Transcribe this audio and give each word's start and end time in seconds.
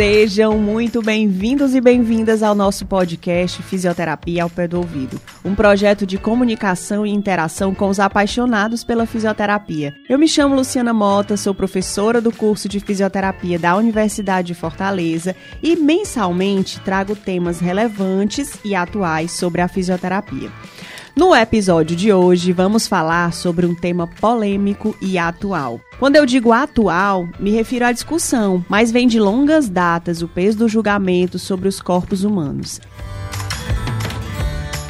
Sejam 0.00 0.56
muito 0.56 1.02
bem-vindos 1.02 1.74
e 1.74 1.80
bem-vindas 1.80 2.42
ao 2.42 2.54
nosso 2.54 2.86
podcast 2.86 3.62
Fisioterapia 3.62 4.42
ao 4.42 4.48
Pé 4.48 4.66
do 4.66 4.78
Ouvido, 4.78 5.20
um 5.44 5.54
projeto 5.54 6.06
de 6.06 6.16
comunicação 6.16 7.04
e 7.04 7.10
interação 7.10 7.74
com 7.74 7.86
os 7.86 8.00
apaixonados 8.00 8.82
pela 8.82 9.04
fisioterapia. 9.04 9.94
Eu 10.08 10.18
me 10.18 10.26
chamo 10.26 10.54
Luciana 10.54 10.94
Mota, 10.94 11.36
sou 11.36 11.54
professora 11.54 12.18
do 12.18 12.32
curso 12.32 12.66
de 12.66 12.80
fisioterapia 12.80 13.58
da 13.58 13.76
Universidade 13.76 14.48
de 14.48 14.54
Fortaleza 14.54 15.36
e 15.62 15.76
mensalmente 15.76 16.80
trago 16.80 17.14
temas 17.14 17.60
relevantes 17.60 18.58
e 18.64 18.74
atuais 18.74 19.32
sobre 19.32 19.60
a 19.60 19.68
fisioterapia. 19.68 20.50
No 21.16 21.34
episódio 21.34 21.96
de 21.96 22.12
hoje, 22.12 22.52
vamos 22.52 22.86
falar 22.86 23.32
sobre 23.32 23.66
um 23.66 23.74
tema 23.74 24.06
polêmico 24.06 24.96
e 25.00 25.18
atual. 25.18 25.80
Quando 25.98 26.14
eu 26.16 26.24
digo 26.24 26.52
atual, 26.52 27.28
me 27.38 27.50
refiro 27.50 27.84
à 27.84 27.92
discussão, 27.92 28.64
mas 28.68 28.92
vem 28.92 29.08
de 29.08 29.18
longas 29.18 29.68
datas 29.68 30.22
o 30.22 30.28
peso 30.28 30.58
do 30.58 30.68
julgamento 30.68 31.38
sobre 31.38 31.68
os 31.68 31.80
corpos 31.80 32.22
humanos. 32.22 32.80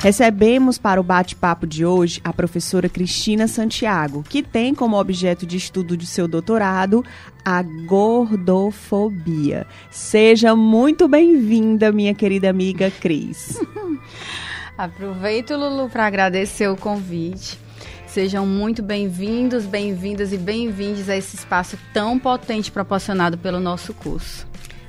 Recebemos 0.01 0.79
para 0.79 1.01
o 1.01 1.05
bate-papo 1.05 1.67
de 1.67 1.85
hoje 1.85 2.21
a 2.25 2.33
professora 2.33 2.89
Cristina 2.89 3.47
Santiago, 3.49 4.25
que 4.27 4.43
tem 4.43 4.75
como 4.75 4.99
objeto 4.99 5.45
de 5.47 5.57
estudo 5.57 5.97
de 5.97 6.07
seu 6.07 6.29
doutorado 6.29 7.05
a 7.45 7.63
gordofobia. 7.87 9.67
Seja 9.91 10.55
muito 10.57 11.09
bem-vinda, 11.09 11.93
minha 11.93 12.15
querida 12.15 12.49
amiga 12.49 12.91
Cris. 12.91 13.59
Aproveito, 14.81 15.55
Lulu, 15.57 15.91
para 15.91 16.07
agradecer 16.07 16.67
o 16.67 16.75
convite. 16.75 17.59
Sejam 18.07 18.47
muito 18.47 18.83
bem-vindos, 18.83 19.67
bem-vindas 19.67 20.33
e 20.33 20.39
bem-vindos 20.39 21.07
a 21.11 21.15
esse 21.19 21.37
espaço 21.37 21.77
tão 21.93 22.19
potente 22.19 22.73
proporcionado 22.73 23.37
pelo 23.37 23.61
nosso 23.61 23.93
curso. 23.93 24.47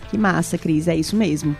Que 0.09 0.17
massa, 0.17 0.57
Cris, 0.57 0.87
é 0.87 0.95
isso 0.95 1.13
mesmo. 1.17 1.57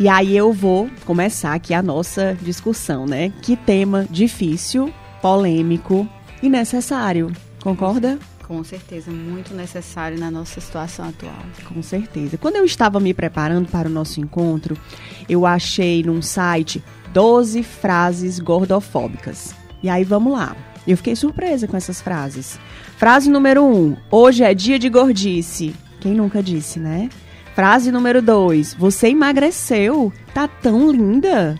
E 0.00 0.08
aí 0.08 0.36
eu 0.36 0.52
vou 0.52 0.90
começar 1.06 1.54
aqui 1.54 1.72
a 1.72 1.80
nossa 1.80 2.36
discussão, 2.42 3.06
né? 3.06 3.32
Que 3.40 3.54
tema 3.54 4.04
difícil, 4.10 4.92
polêmico 5.22 6.08
e 6.42 6.48
necessário. 6.48 7.30
Concorda? 7.62 8.18
Com 8.48 8.64
certeza, 8.64 9.12
muito 9.12 9.54
necessário 9.54 10.18
na 10.18 10.28
nossa 10.28 10.60
situação 10.60 11.08
atual. 11.08 11.38
Com 11.66 11.80
certeza. 11.84 12.36
Quando 12.36 12.56
eu 12.56 12.64
estava 12.64 12.98
me 12.98 13.14
preparando 13.14 13.68
para 13.68 13.88
o 13.88 13.92
nosso 13.92 14.18
encontro, 14.18 14.76
eu 15.28 15.46
achei 15.46 16.02
num 16.02 16.20
site 16.20 16.82
12 17.12 17.62
frases 17.62 18.38
gordofóbicas. 18.38 19.54
E 19.82 19.88
aí 19.88 20.04
vamos 20.04 20.32
lá. 20.32 20.56
Eu 20.86 20.96
fiquei 20.96 21.14
surpresa 21.14 21.66
com 21.66 21.76
essas 21.76 22.00
frases. 22.00 22.58
Frase 22.96 23.30
número 23.30 23.64
1: 23.64 23.74
um, 23.74 23.96
Hoje 24.10 24.44
é 24.44 24.54
dia 24.54 24.78
de 24.78 24.88
gordice. 24.88 25.74
Quem 26.00 26.14
nunca 26.14 26.42
disse, 26.42 26.78
né? 26.78 27.08
Frase 27.54 27.92
número 27.92 28.22
2: 28.22 28.74
Você 28.74 29.08
emagreceu. 29.08 30.12
Tá 30.32 30.48
tão 30.48 30.90
linda. 30.90 31.58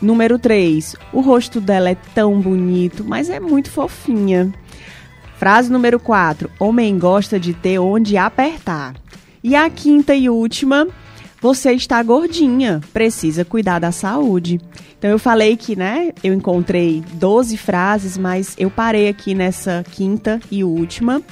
Número 0.00 0.38
3: 0.38 0.96
O 1.12 1.20
rosto 1.20 1.60
dela 1.60 1.90
é 1.90 1.96
tão 2.14 2.40
bonito, 2.40 3.04
mas 3.04 3.28
é 3.28 3.40
muito 3.40 3.70
fofinha. 3.70 4.52
Frase 5.36 5.72
número 5.72 5.98
4: 5.98 6.50
Homem 6.58 6.98
gosta 6.98 7.38
de 7.38 7.54
ter 7.54 7.78
onde 7.78 8.16
apertar. 8.16 8.94
E 9.42 9.56
a 9.56 9.68
quinta 9.68 10.14
e 10.14 10.28
última: 10.28 10.86
Você 11.40 11.72
está 11.72 12.02
gordinha, 12.02 12.80
precisa 12.92 13.46
cuidar 13.46 13.78
da 13.78 13.90
saúde. 13.90 14.60
Então 14.98 15.10
eu 15.10 15.18
falei 15.18 15.56
que, 15.56 15.74
né, 15.74 16.12
eu 16.22 16.34
encontrei 16.34 17.02
12 17.14 17.56
frases, 17.56 18.18
mas 18.18 18.54
eu 18.58 18.70
parei 18.70 19.08
aqui 19.08 19.34
nessa 19.34 19.82
quinta 19.90 20.38
e 20.50 20.62
última, 20.62 21.22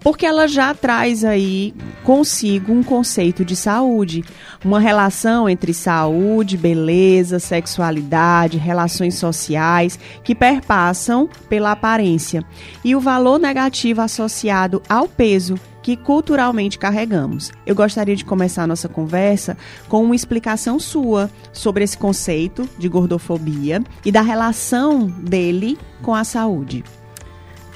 porque 0.00 0.24
ela 0.24 0.48
já 0.48 0.72
traz 0.72 1.26
aí 1.26 1.74
consigo 2.02 2.72
um 2.72 2.82
conceito 2.82 3.44
de 3.44 3.54
saúde, 3.54 4.24
uma 4.64 4.80
relação 4.80 5.46
entre 5.46 5.74
saúde, 5.74 6.56
beleza, 6.56 7.38
sexualidade, 7.38 8.56
relações 8.56 9.16
sociais 9.16 9.98
que 10.24 10.34
perpassam 10.34 11.28
pela 11.50 11.72
aparência 11.72 12.42
e 12.82 12.96
o 12.96 13.00
valor 13.00 13.38
negativo 13.38 14.00
associado 14.00 14.82
ao 14.88 15.06
peso 15.06 15.56
que 15.82 15.96
culturalmente 15.96 16.78
carregamos. 16.78 17.52
Eu 17.64 17.74
gostaria 17.74 18.16
de 18.16 18.24
começar 18.24 18.64
a 18.64 18.66
nossa 18.66 18.88
conversa 18.88 19.56
com 19.88 20.02
uma 20.02 20.14
explicação 20.14 20.78
sua 20.78 21.30
sobre 21.52 21.84
esse 21.84 21.96
conceito 21.96 22.68
de 22.78 22.88
gordofobia 22.88 23.82
e 24.04 24.12
da 24.12 24.20
relação 24.20 25.06
dele 25.06 25.78
com 26.02 26.14
a 26.14 26.24
saúde. 26.24 26.84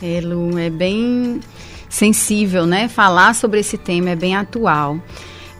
É, 0.02 0.20
Lu, 0.20 0.58
é 0.58 0.70
bem 0.70 1.40
sensível, 1.88 2.66
né? 2.66 2.88
Falar 2.88 3.34
sobre 3.34 3.60
esse 3.60 3.78
tema 3.78 4.10
é 4.10 4.16
bem 4.16 4.34
atual. 4.34 5.00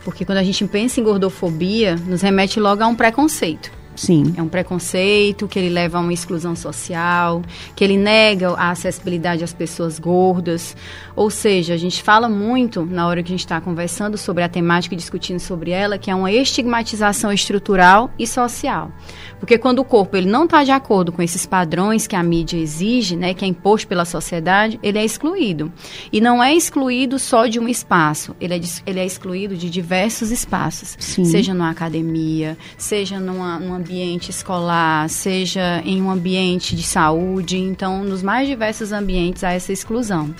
Porque 0.05 0.25
quando 0.25 0.39
a 0.39 0.45
gente 0.45 0.65
pensa 0.67 1.01
em 1.01 1.05
gordofobia, 1.05 1.97
nos 1.97 2.21
remete 2.21 2.61
logo 2.61 2.83
a 2.83 2.87
um 2.87 2.95
preconceito. 2.95 3.73
Sim. 3.95 4.35
É 4.37 4.43
um 4.43 4.49
preconceito 4.49 5.47
que 5.47 5.59
ele 5.59 5.69
leva 5.69 5.99
a 5.99 6.01
uma 6.01 6.13
exclusão 6.13 6.57
social, 6.57 7.43
que 7.75 7.85
ele 7.85 7.97
nega 7.97 8.51
a 8.51 8.71
acessibilidade 8.71 9.45
às 9.45 9.53
pessoas 9.53 9.99
gordas. 9.99 10.77
Ou 11.17 11.31
seja, 11.31 11.75
a 11.75 11.77
gente 11.77 12.03
fala 12.03 12.29
muito, 12.29 12.85
na 12.85 13.07
hora 13.07 13.23
que 13.23 13.29
a 13.29 13.35
gente 13.35 13.41
está 13.41 13.61
conversando 13.61 14.19
sobre 14.19 14.43
a 14.43 14.49
temática 14.49 14.95
e 14.95 14.99
discutindo 14.99 15.39
sobre 15.39 15.71
ela, 15.71 15.99
que 15.99 16.11
é 16.11 16.15
uma 16.15 16.33
estigmatização 16.33 17.33
estrutural 17.33 18.11
e 18.19 18.27
social. 18.27 18.91
Porque 19.39 19.59
quando 19.59 19.81
o 19.81 19.85
corpo 19.85 20.17
ele 20.17 20.29
não 20.29 20.45
está 20.45 20.65
de 20.65 20.71
acordo 20.71 21.13
com 21.13 21.23
esses 21.23 21.45
padrões 21.47 22.07
que 22.07 22.17
a 22.17 22.23
mídia 22.23 22.57
exige, 22.57 23.17
né, 23.17 23.35
que 23.35 23.45
é 23.45 23.49
imposto 23.49 23.87
pela 23.87 24.05
sociedade, 24.05 24.79
ele 24.83 24.99
é 24.99 25.05
excluído. 25.05 25.73
E 26.13 26.21
não 26.21 26.43
é 26.43 26.55
excluído 26.55 27.19
só 27.19 27.47
de 27.47 27.61
um 27.61 27.69
espaço, 27.69 28.35
ele 28.41 28.55
é, 28.55 28.61
ele 28.87 29.01
é 29.01 29.07
excluído 29.07 29.57
de 29.57 29.69
diversos 29.69 30.31
espaços. 30.31 30.97
Sim. 30.99 31.25
Seja 31.25 31.53
numa 31.53 31.71
academia, 31.71 32.57
seja 32.77 33.21
numa, 33.21 33.59
num 33.59 33.75
ambiente 33.85 34.31
escolar, 34.31 35.09
seja 35.11 35.83
em 35.85 36.01
um 36.01 36.11
ambiente 36.11 36.75
de 36.75 36.83
saúde. 36.83 37.59
Então, 37.59 38.03
nos 38.03 38.23
mais 38.23 38.49
diversos 38.49 38.93
ambientes 38.93 39.45
há 39.45 39.53
essa 39.53 39.73
exclusão. 39.73 40.35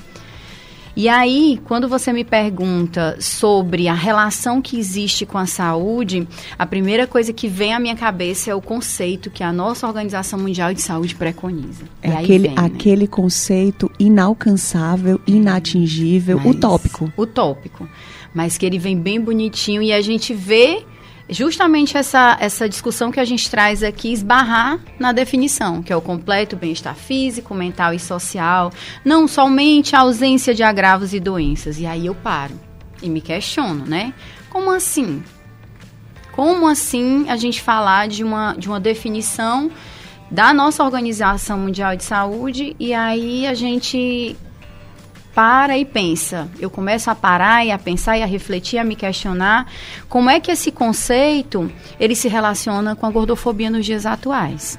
E 0.97 1.09
aí, 1.09 1.61
quando 1.65 1.89
você 1.89 2.13
me 2.13 2.25
pergunta 2.25 3.17
sobre 3.21 3.89
a 3.89 3.95
relação 3.95 4.63
que 4.63 4.79
existe 4.79 5.27
com 5.27 5.37
a 5.37 5.45
saúde, 5.45 6.27
a 6.57 6.65
primeira 6.65 7.05
coisa 7.05 7.33
que 7.33 7.49
vem 7.49 7.75
à 7.75 7.81
minha 7.81 7.97
cabeça 7.97 8.53
é 8.53 8.55
o 8.55 8.63
conceito 8.63 9.29
que 9.29 9.43
a 9.43 9.53
nossa 9.53 9.89
Organização 9.89 10.39
Mundial 10.39 10.73
de 10.73 10.81
Saúde 10.81 11.17
preconiza. 11.17 11.85
É 12.01 12.13
aquele, 12.13 12.49
vem, 12.49 12.57
né? 12.57 12.63
aquele 12.65 13.09
conceito 13.09 13.91
inalcançável, 13.99 15.21
inatingível, 15.27 16.39
Mas, 16.39 16.55
utópico. 16.55 17.13
Utópico. 17.19 17.89
Mas 18.33 18.57
que 18.57 18.65
ele 18.65 18.79
vem 18.79 18.97
bem 18.97 19.21
bonitinho 19.21 19.83
e 19.83 19.93
a 19.93 20.01
gente 20.01 20.33
vê 20.33 20.85
justamente 21.29 21.97
essa, 21.97 22.37
essa 22.41 22.69
discussão 22.69 23.11
que 23.11 23.21
a 23.21 23.25
gente 23.25 23.51
traz 23.51 23.83
aqui 23.83 24.13
esbarrar 24.13 24.79
na 24.99 25.13
definição, 25.13 25.83
que 25.83 25.93
é 25.93 25.97
o 25.97 26.01
completo 26.01 26.57
bem-estar 26.57 26.95
físico, 26.95 27.55
mental 27.55 27.95
e 27.95 27.99
social, 27.99 28.71
não 29.05 29.27
somente 29.27 29.97
a 29.97 30.01
ausência 30.01 30.55
de 30.55 30.63
agravos 30.63 31.15
e 31.15 31.21
doenças. 31.21 31.79
E 31.79 31.87
aí 31.87 32.07
eu 32.07 32.15
paro 32.15 32.59
e 33.03 33.09
me 33.09 33.21
questiono, 33.21 33.85
né? 33.87 34.13
Como 34.51 34.71
assim? 34.71 35.23
Como 36.33 36.67
assim 36.67 37.29
a 37.29 37.37
gente 37.37 37.63
falar 37.63 38.09
de 38.09 38.23
uma, 38.25 38.55
de 38.55 38.69
uma 38.69 38.81
definição 38.81 39.71
da 40.31 40.53
nossa 40.53 40.83
Organização 40.83 41.59
Mundial 41.59 41.97
de 41.97 42.05
Saúde 42.05 42.75
e 42.79 42.93
aí 42.93 43.47
a 43.47 43.55
gente 43.55 44.37
para 45.35 45.77
e 45.77 45.85
pensa. 45.85 46.49
Eu 46.61 46.71
começo 46.71 47.11
a 47.11 47.15
parar 47.15 47.65
e 47.65 47.71
a 47.71 47.79
pensar 47.79 48.17
e 48.17 48.23
a 48.23 48.27
refletir, 48.27 48.79
a 48.79 48.85
me 48.85 48.95
questionar 48.95 49.67
como 50.09 50.31
é 50.31 50.39
que 50.39 50.51
esse 50.51 50.71
conceito 50.71 51.71
ele 51.99 52.15
se 52.15 52.29
relaciona 52.29 52.95
com 52.95 53.07
a 53.07 53.11
gordofobia 53.11 53.71
nos 53.71 53.85
dias 53.85 54.07
atuais. 54.07 54.79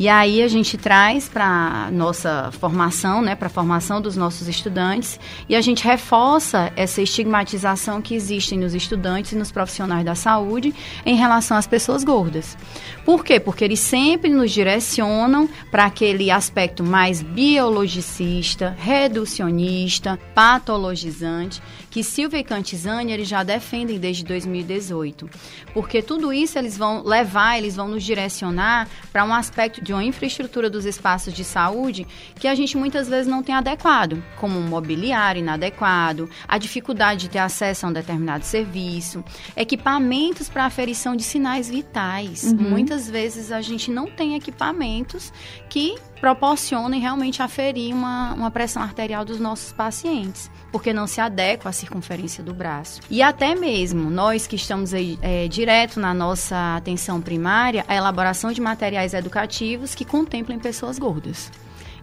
E 0.00 0.08
aí 0.08 0.44
a 0.44 0.46
gente 0.46 0.78
traz 0.78 1.28
para 1.28 1.90
nossa 1.90 2.52
formação, 2.52 3.20
né, 3.20 3.34
para 3.34 3.48
a 3.48 3.50
formação 3.50 4.00
dos 4.00 4.16
nossos 4.16 4.46
estudantes, 4.46 5.18
e 5.48 5.56
a 5.56 5.60
gente 5.60 5.82
reforça 5.82 6.72
essa 6.76 7.02
estigmatização 7.02 8.00
que 8.00 8.14
existe 8.14 8.56
nos 8.56 8.74
estudantes 8.74 9.32
e 9.32 9.36
nos 9.36 9.50
profissionais 9.50 10.04
da 10.04 10.14
saúde 10.14 10.72
em 11.04 11.16
relação 11.16 11.56
às 11.56 11.66
pessoas 11.66 12.04
gordas. 12.04 12.56
Por 13.04 13.24
quê? 13.24 13.40
Porque 13.40 13.64
eles 13.64 13.80
sempre 13.80 14.30
nos 14.30 14.52
direcionam 14.52 15.48
para 15.68 15.86
aquele 15.86 16.30
aspecto 16.30 16.84
mais 16.84 17.20
biologicista, 17.20 18.76
reducionista, 18.78 20.16
patologizante, 20.32 21.60
que 21.90 22.04
Silvia 22.04 22.38
e 22.38 22.44
Cantizani 22.44 23.10
eles 23.10 23.26
já 23.26 23.42
defendem 23.42 23.98
desde 23.98 24.22
2018. 24.22 25.28
Porque 25.74 26.02
tudo 26.02 26.32
isso 26.32 26.56
eles 26.56 26.78
vão 26.78 27.02
levar, 27.02 27.58
eles 27.58 27.74
vão 27.74 27.88
nos 27.88 28.04
direcionar 28.04 28.86
para 29.10 29.24
um 29.24 29.34
aspecto 29.34 29.87
de 29.88 29.94
uma 29.94 30.04
infraestrutura 30.04 30.68
dos 30.68 30.84
espaços 30.84 31.32
de 31.32 31.42
saúde 31.42 32.06
que 32.38 32.46
a 32.46 32.54
gente 32.54 32.76
muitas 32.76 33.08
vezes 33.08 33.26
não 33.26 33.42
tem 33.42 33.54
adequado, 33.54 34.22
como 34.36 34.58
um 34.58 34.68
mobiliário 34.68 35.38
inadequado, 35.40 36.28
a 36.46 36.58
dificuldade 36.58 37.22
de 37.22 37.30
ter 37.30 37.38
acesso 37.38 37.86
a 37.86 37.88
um 37.88 37.92
determinado 37.92 38.44
serviço, 38.44 39.24
equipamentos 39.56 40.46
para 40.46 40.66
aferição 40.66 41.16
de 41.16 41.22
sinais 41.22 41.70
vitais. 41.70 42.44
Uhum. 42.44 42.68
Muitas 42.68 43.08
vezes 43.08 43.50
a 43.50 43.62
gente 43.62 43.90
não 43.90 44.06
tem 44.10 44.36
equipamentos 44.36 45.32
que 45.70 45.94
proporcionem 46.20 47.00
realmente 47.00 47.42
aferir 47.42 47.94
uma, 47.94 48.34
uma 48.34 48.50
pressão 48.50 48.82
arterial 48.82 49.24
dos 49.24 49.38
nossos 49.38 49.72
pacientes, 49.72 50.50
porque 50.70 50.92
não 50.92 51.06
se 51.06 51.20
adequa 51.20 51.70
à 51.70 51.72
circunferência 51.72 52.42
do 52.42 52.52
braço. 52.52 53.00
E 53.10 53.22
até 53.22 53.54
mesmo 53.54 54.10
nós 54.10 54.46
que 54.46 54.56
estamos 54.56 54.92
aí, 54.92 55.18
é, 55.22 55.48
direto 55.48 56.00
na 56.00 56.12
nossa 56.12 56.76
atenção 56.76 57.20
primária, 57.20 57.84
a 57.88 57.94
elaboração 57.94 58.52
de 58.52 58.60
materiais 58.60 59.14
educativos 59.14 59.94
que 59.94 60.04
contemplem 60.04 60.58
pessoas 60.58 60.98
gordas. 60.98 61.50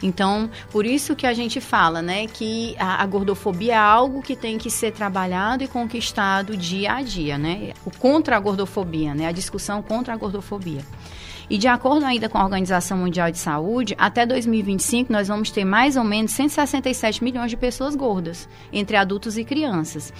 Então, 0.03 0.49
por 0.71 0.85
isso 0.85 1.15
que 1.15 1.25
a 1.25 1.33
gente 1.33 1.61
fala, 1.61 2.01
né, 2.01 2.27
que 2.27 2.75
a, 2.77 3.01
a, 3.01 3.05
gordofobia 3.05 3.73
é 3.73 3.77
algo 3.77 4.21
que 4.21 4.35
tem 4.35 4.57
que 4.57 4.69
ser 4.69 4.91
trabalhado 4.91 5.63
e 5.63 5.67
conquistado 5.67 6.57
dia 6.57 6.93
a 6.93 7.01
dia, 7.01 7.37
né? 7.37 7.71
O 7.85 7.91
contra 7.91 8.35
a 8.35 8.39
gordofobia, 8.39 9.15
né? 9.15 9.27
A 9.27 9.31
discussão 9.31 9.81
contra 9.81 10.13
a 10.13 10.17
gordofobia. 10.17 10.81
E 11.49 11.57
de 11.57 11.67
acordo 11.67 12.05
ainda 12.05 12.27
com 12.27 12.37
a 12.37 12.43
Organização 12.43 12.97
Mundial 12.97 13.31
de 13.31 13.37
Saúde, 13.37 13.95
até 13.97 14.25
2025 14.25 15.11
nós 15.11 15.27
vamos 15.27 15.51
ter 15.51 15.63
mais 15.63 15.95
ou 15.95 16.03
menos 16.03 16.31
167 16.31 17.23
milhões 17.23 17.51
de 17.51 17.57
pessoas 17.57 17.95
gordas, 17.95 18.49
entre 18.71 18.97
adultos 18.97 19.37
e 19.37 19.43
crianças. 19.43 20.13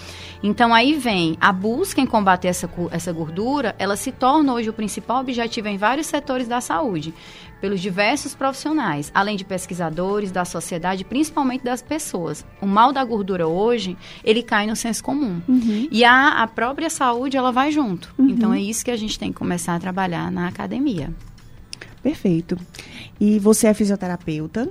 Então 0.44 0.74
aí 0.74 0.94
vem 0.94 1.38
a 1.42 1.52
busca 1.52 2.00
em 2.00 2.06
combater 2.06 2.50
essa, 2.50 2.70
essa 2.92 3.12
gordura, 3.12 3.76
ela 3.80 3.96
se 3.96 4.12
torna 4.12 4.54
hoje 4.54 4.70
o 4.70 4.74
principal 4.74 5.22
objetivo 5.22 5.68
em 5.68 5.78
vários 5.78 6.08
setores 6.08 6.48
da 6.48 6.62
saúde 6.62 7.14
pelos 7.62 7.82
diversos 7.82 8.36
profissionais, 8.36 9.12
além 9.14 9.36
de 9.36 9.46
pesquisadores, 9.46 10.32
da 10.32 10.46
sociedade, 10.46 11.04
principalmente 11.04 11.64
das 11.64 11.82
pessoas. 11.82 12.46
O 12.62 12.66
mal 12.66 12.92
da 12.92 13.04
gordura 13.04 13.48
hoje, 13.48 13.98
ele 14.24 14.44
cai 14.44 14.68
no 14.68 14.76
senso 14.76 15.04
comum. 15.04 15.42
Uhum. 15.48 15.88
E 15.92 16.04
a, 16.04 16.44
a 16.44 16.48
própria 16.48 16.90
saúde, 16.90 17.38
ela 17.38 17.52
vai 17.52 17.72
junto. 17.72 18.14
Uhum. 18.18 18.30
Então, 18.30 18.54
é 18.54 18.60
isso 18.60 18.84
que 18.84 18.92
a 18.92 18.98
gente 18.98 19.18
tem 19.18 19.32
que 19.32 19.38
começar 19.38 19.76
a 19.76 19.80
trabalhar 19.80 20.32
na 20.32 20.48
academia. 20.48 21.14
Perfeito. 22.04 22.58
E 23.20 23.40
você 23.40 23.68
é 23.68 23.74
fisioterapeuta, 23.74 24.70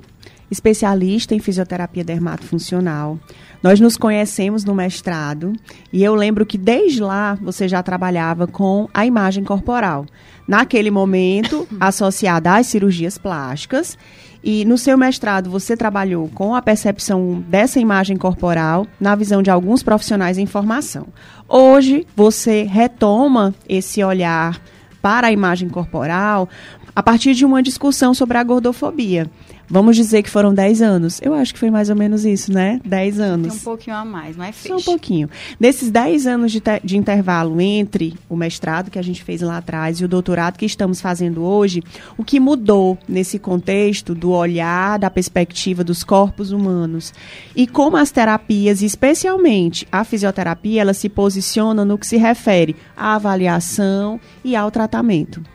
especialista 0.51 1.35
em 1.35 1.41
fisioterapia 1.41 2.05
dermatofuncional. 2.05 3.19
Nós 3.65 3.81
nos 3.81 3.97
conhecemos 3.97 4.63
no 4.63 4.75
mestrado 4.75 5.55
e 5.91 6.05
eu 6.05 6.15
lembro 6.15 6.45
que 6.45 6.59
desde 6.59 7.01
lá 7.01 7.39
você 7.41 7.67
já 7.67 7.83
trabalhava 7.83 8.47
com 8.47 8.91
a 8.93 9.07
imagem 9.07 9.43
corporal 9.43 10.05
naquele 10.47 10.91
momento 10.91 11.67
associada 11.81 12.57
às 12.57 12.67
cirurgias 12.67 13.17
plásticas. 13.17 13.97
E 14.43 14.67
no 14.67 14.77
seu 14.77 14.99
mestrado 14.99 15.49
você 15.49 15.79
trabalhou 15.79 16.29
com 16.29 16.55
a 16.55 16.61
percepção 16.61 17.43
dessa 17.49 17.81
imagem 17.81 18.19
corporal 18.19 18.87
na 19.01 19.15
visão 19.15 19.43
de 19.43 19.51
alguns 19.51 19.83
profissionais 19.83 20.37
em 20.37 20.45
formação. 20.45 21.07
Hoje 21.49 22.07
você 22.15 22.65
retoma 22.65 23.55
esse 23.67 24.05
olhar 24.05 24.61
para 25.01 25.29
a 25.29 25.33
imagem 25.33 25.71
corporal 25.71 26.51
a 26.95 27.03
partir 27.03 27.33
de 27.33 27.47
uma 27.47 27.63
discussão 27.63 28.13
sobre 28.13 28.37
a 28.37 28.45
gordofobia. 28.45 29.31
Vamos 29.69 29.97
dizer 29.97 30.23
que 30.23 30.31
foram 30.31 30.53
10 30.53 30.83
anos. 30.83 31.21
Eu 31.23 31.35
acho 31.35 31.53
que 31.53 31.59
foi 31.59 31.71
mais 31.71 31.91
ou 31.91 31.97
menos 31.97 32.25
isso, 32.25 32.53
né? 32.53 32.81
10 32.85 33.21
anos. 33.21 33.49
Tem 33.49 33.57
um 33.61 33.65
pouquinho 33.65 33.97
a 33.97 34.05
mais, 34.05 34.37
mas 34.37 34.57
fez. 34.57 34.69
Só 34.69 34.77
um 34.77 34.83
pouquinho. 34.83 35.29
Desses 35.59 35.91
10 35.91 36.27
anos 36.27 36.53
de, 36.53 36.63
de 36.83 36.97
intervalo 36.97 37.61
entre 37.61 38.15
o 38.29 38.37
mestrado 38.37 38.91
que 38.91 38.99
a 38.99 39.03
gente 39.03 39.23
fez 39.23 39.41
lá 39.41 39.59
atrás 39.59 40.01
e 40.01 40.05
o 40.05 40.09
doutorado 40.09 40.59
que 40.59 40.67
estamos 40.67 41.01
fazendo 41.01 41.43
hoje, 41.43 41.83
o 42.17 42.25
que 42.25 42.39
mudou 42.39 42.99
nesse 43.09 43.39
contexto 43.39 44.15
do 44.15 44.31
olhar, 44.31 44.99
da 44.99 45.11
perspectiva 45.11 45.83
dos 45.83 46.05
corpos 46.05 46.51
humanos 46.51 47.13
e 47.57 47.67
como 47.67 47.97
as 47.97 48.11
terapias, 48.11 48.83
especialmente 48.83 49.87
a 49.91 50.05
fisioterapia, 50.05 50.83
ela 50.83 50.95
se 50.95 51.09
posiciona 51.09 51.85
no 51.85 51.99
que 51.99 52.07
se 52.07 52.17
refere 52.17 52.77
à 52.97 53.15
avaliação 53.15 54.21
e 54.45 54.55
ao 54.55 54.71
tratamento 54.71 55.54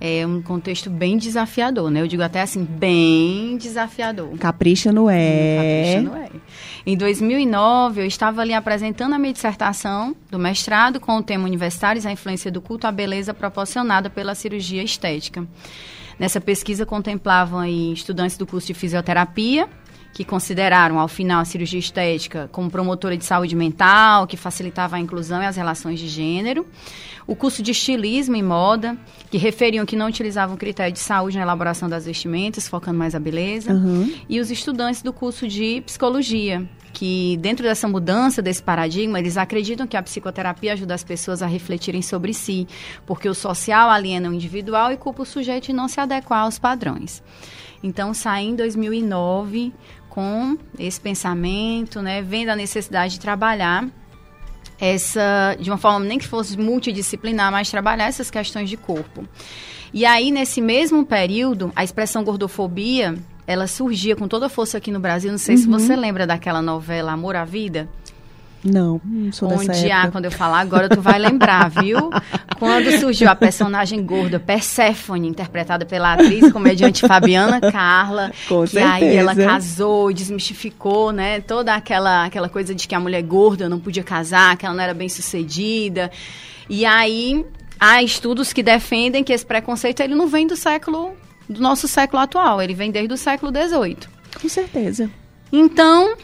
é 0.00 0.26
um 0.26 0.42
contexto 0.42 0.90
bem 0.90 1.16
desafiador, 1.16 1.90
né? 1.90 2.00
Eu 2.02 2.06
digo 2.06 2.22
até 2.22 2.42
assim, 2.42 2.64
bem 2.64 3.56
desafiador. 3.56 4.36
Capricha 4.38 4.92
no 4.92 5.08
é. 5.08 5.94
Capricha 5.94 6.10
no 6.10 6.16
é. 6.16 6.30
Em 6.86 6.96
2009, 6.96 8.02
eu 8.02 8.06
estava 8.06 8.42
ali 8.42 8.52
apresentando 8.52 9.14
a 9.14 9.18
minha 9.18 9.32
dissertação 9.32 10.14
do 10.30 10.38
mestrado 10.38 11.00
com 11.00 11.16
o 11.16 11.22
tema 11.22 11.44
Universitários, 11.44 12.06
a 12.06 12.12
influência 12.12 12.50
do 12.50 12.60
culto 12.60 12.86
à 12.86 12.92
beleza 12.92 13.34
proporcionada 13.34 14.08
pela 14.08 14.34
cirurgia 14.34 14.82
estética. 14.82 15.46
Nessa 16.18 16.40
pesquisa 16.40 16.86
contemplavam 16.86 17.58
aí 17.58 17.92
estudantes 17.92 18.38
do 18.38 18.46
curso 18.46 18.68
de 18.68 18.74
fisioterapia, 18.74 19.68
que 20.16 20.24
consideraram, 20.24 20.98
ao 20.98 21.08
final, 21.08 21.42
a 21.42 21.44
cirurgia 21.44 21.78
estética 21.78 22.48
como 22.50 22.70
promotora 22.70 23.18
de 23.18 23.22
saúde 23.22 23.54
mental, 23.54 24.26
que 24.26 24.34
facilitava 24.34 24.96
a 24.96 24.98
inclusão 24.98 25.42
e 25.42 25.44
as 25.44 25.56
relações 25.56 26.00
de 26.00 26.08
gênero. 26.08 26.66
O 27.26 27.36
curso 27.36 27.62
de 27.62 27.72
estilismo 27.72 28.34
e 28.34 28.42
moda, 28.42 28.96
que 29.30 29.36
referiam 29.36 29.84
que 29.84 29.94
não 29.94 30.06
utilizavam 30.06 30.56
critério 30.56 30.90
de 30.90 31.00
saúde 31.00 31.36
na 31.36 31.42
elaboração 31.42 31.86
das 31.86 32.06
vestimentas, 32.06 32.66
focando 32.66 32.98
mais 32.98 33.14
a 33.14 33.20
beleza. 33.20 33.74
Uhum. 33.74 34.10
E 34.26 34.40
os 34.40 34.50
estudantes 34.50 35.02
do 35.02 35.12
curso 35.12 35.46
de 35.46 35.82
psicologia, 35.82 36.66
que 36.94 37.36
dentro 37.42 37.62
dessa 37.62 37.86
mudança 37.86 38.40
desse 38.40 38.62
paradigma, 38.62 39.18
eles 39.18 39.36
acreditam 39.36 39.86
que 39.86 39.98
a 39.98 40.02
psicoterapia 40.02 40.72
ajuda 40.72 40.94
as 40.94 41.04
pessoas 41.04 41.42
a 41.42 41.46
refletirem 41.46 42.00
sobre 42.00 42.32
si, 42.32 42.66
porque 43.04 43.28
o 43.28 43.34
social 43.34 43.90
aliena 43.90 44.30
o 44.30 44.32
individual 44.32 44.90
e 44.90 44.96
culpa 44.96 45.24
o 45.24 45.26
sujeito 45.26 45.66
de 45.66 45.72
não 45.74 45.88
se 45.88 46.00
adequar 46.00 46.44
aos 46.44 46.58
padrões. 46.58 47.22
Então, 47.86 48.12
saí 48.12 48.46
em 48.46 48.56
2009 48.56 49.72
com 50.08 50.58
esse 50.78 51.00
pensamento, 51.00 52.02
né, 52.02 52.20
vendo 52.20 52.48
a 52.48 52.56
necessidade 52.56 53.14
de 53.14 53.20
trabalhar 53.20 53.88
essa, 54.80 55.56
de 55.60 55.70
uma 55.70 55.78
forma 55.78 56.00
nem 56.00 56.18
que 56.18 56.26
fosse 56.26 56.58
multidisciplinar, 56.58 57.52
mas 57.52 57.70
trabalhar 57.70 58.06
essas 58.06 58.30
questões 58.30 58.68
de 58.68 58.76
corpo. 58.76 59.26
E 59.92 60.04
aí, 60.04 60.30
nesse 60.30 60.60
mesmo 60.60 61.06
período, 61.06 61.72
a 61.76 61.84
expressão 61.84 62.24
gordofobia, 62.24 63.14
ela 63.46 63.66
surgia 63.66 64.16
com 64.16 64.26
toda 64.26 64.46
a 64.46 64.48
força 64.48 64.78
aqui 64.78 64.90
no 64.90 64.98
Brasil. 64.98 65.30
Não 65.30 65.38
sei 65.38 65.54
uhum. 65.54 65.62
se 65.62 65.68
você 65.68 65.94
lembra 65.94 66.26
daquela 66.26 66.60
novela 66.60 67.12
Amor 67.12 67.36
à 67.36 67.44
Vida. 67.44 67.88
Não, 68.66 69.00
não 69.04 69.32
sou 69.32 69.48
Onde 69.52 69.68
dessa 69.68 69.94
há, 69.94 70.10
quando 70.10 70.24
eu 70.24 70.30
falar 70.30 70.60
agora, 70.60 70.88
tu 70.88 71.00
vai 71.00 71.18
lembrar, 71.18 71.70
viu? 71.70 72.10
Quando 72.58 72.90
surgiu 72.98 73.28
a 73.28 73.34
personagem 73.36 74.02
gorda 74.02 74.40
Perséfone, 74.40 75.28
interpretada 75.28 75.84
pela 75.84 76.14
atriz 76.14 76.50
comediante 76.50 77.06
Fabiana 77.06 77.60
Carla, 77.70 78.32
Com 78.48 78.62
que 78.62 78.70
certeza. 78.70 78.94
aí 78.94 79.14
ela 79.14 79.34
casou 79.34 80.10
desmistificou, 80.12 81.12
né? 81.12 81.40
Toda 81.40 81.74
aquela, 81.74 82.24
aquela 82.24 82.48
coisa 82.48 82.74
de 82.74 82.88
que 82.88 82.94
a 82.94 83.00
mulher 83.00 83.22
gorda 83.22 83.68
não 83.68 83.78
podia 83.78 84.02
casar, 84.02 84.56
que 84.56 84.64
ela 84.64 84.74
não 84.74 84.82
era 84.82 84.94
bem 84.94 85.08
sucedida. 85.08 86.10
E 86.68 86.86
aí 86.86 87.44
há 87.78 88.02
estudos 88.02 88.54
que 88.54 88.62
defendem 88.62 89.22
que 89.22 89.32
esse 89.32 89.44
preconceito 89.44 90.00
ele 90.00 90.14
não 90.14 90.26
vem 90.26 90.46
do 90.46 90.56
século 90.56 91.14
do 91.48 91.60
nosso 91.60 91.86
século 91.86 92.22
atual, 92.22 92.60
ele 92.60 92.74
vem 92.74 92.90
desde 92.90 93.12
o 93.12 93.16
século 93.16 93.52
XVIII. 93.52 93.98
Com 94.40 94.48
certeza. 94.48 95.10
Então, 95.52 96.16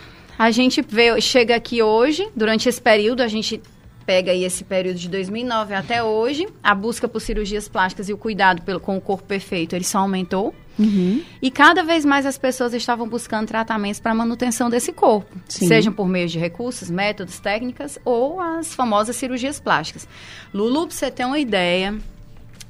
a 0.43 0.51
gente 0.51 0.83
vê, 0.83 1.21
chega 1.21 1.55
aqui 1.55 1.85
hoje, 1.85 2.29
durante 2.35 2.69
esse 2.69 2.83
período, 2.83 3.23
a 3.23 3.29
gente 3.29 3.63
pega 4.05 4.33
aí 4.33 4.43
esse 4.43 4.65
período 4.65 4.99
de 4.99 5.09
2009 5.09 5.73
até 5.73 6.03
hoje, 6.03 6.49
a 6.61 6.75
busca 6.75 7.07
por 7.07 7.21
cirurgias 7.21 7.69
plásticas 7.69 8.09
e 8.09 8.13
o 8.13 8.19
cuidado 8.19 8.61
pelo, 8.63 8.81
com 8.81 8.97
o 8.97 9.01
corpo 9.01 9.23
perfeito, 9.23 9.77
ele 9.77 9.85
só 9.85 9.99
aumentou. 9.99 10.53
Uhum. 10.77 11.23
E 11.41 11.49
cada 11.49 11.85
vez 11.85 12.05
mais 12.05 12.27
as 12.27 12.37
pessoas 12.37 12.75
estavam 12.75 13.09
buscando 13.09 13.47
tratamentos 13.47 14.01
para 14.01 14.13
manutenção 14.13 14.69
desse 14.69 14.93
corpo, 14.93 15.33
Sim. 15.47 15.69
sejam 15.69 15.93
por 15.93 16.09
meio 16.09 16.27
de 16.27 16.41
recursos, 16.41 16.91
métodos, 16.91 17.39
técnicas 17.39 18.01
ou 18.05 18.41
as 18.41 18.75
famosas 18.75 19.15
cirurgias 19.15 19.61
plásticas. 19.61 20.09
Lulu, 20.53 20.89
para 20.89 20.97
você 20.97 21.09
ter 21.09 21.25
uma 21.25 21.39
ideia, 21.39 21.97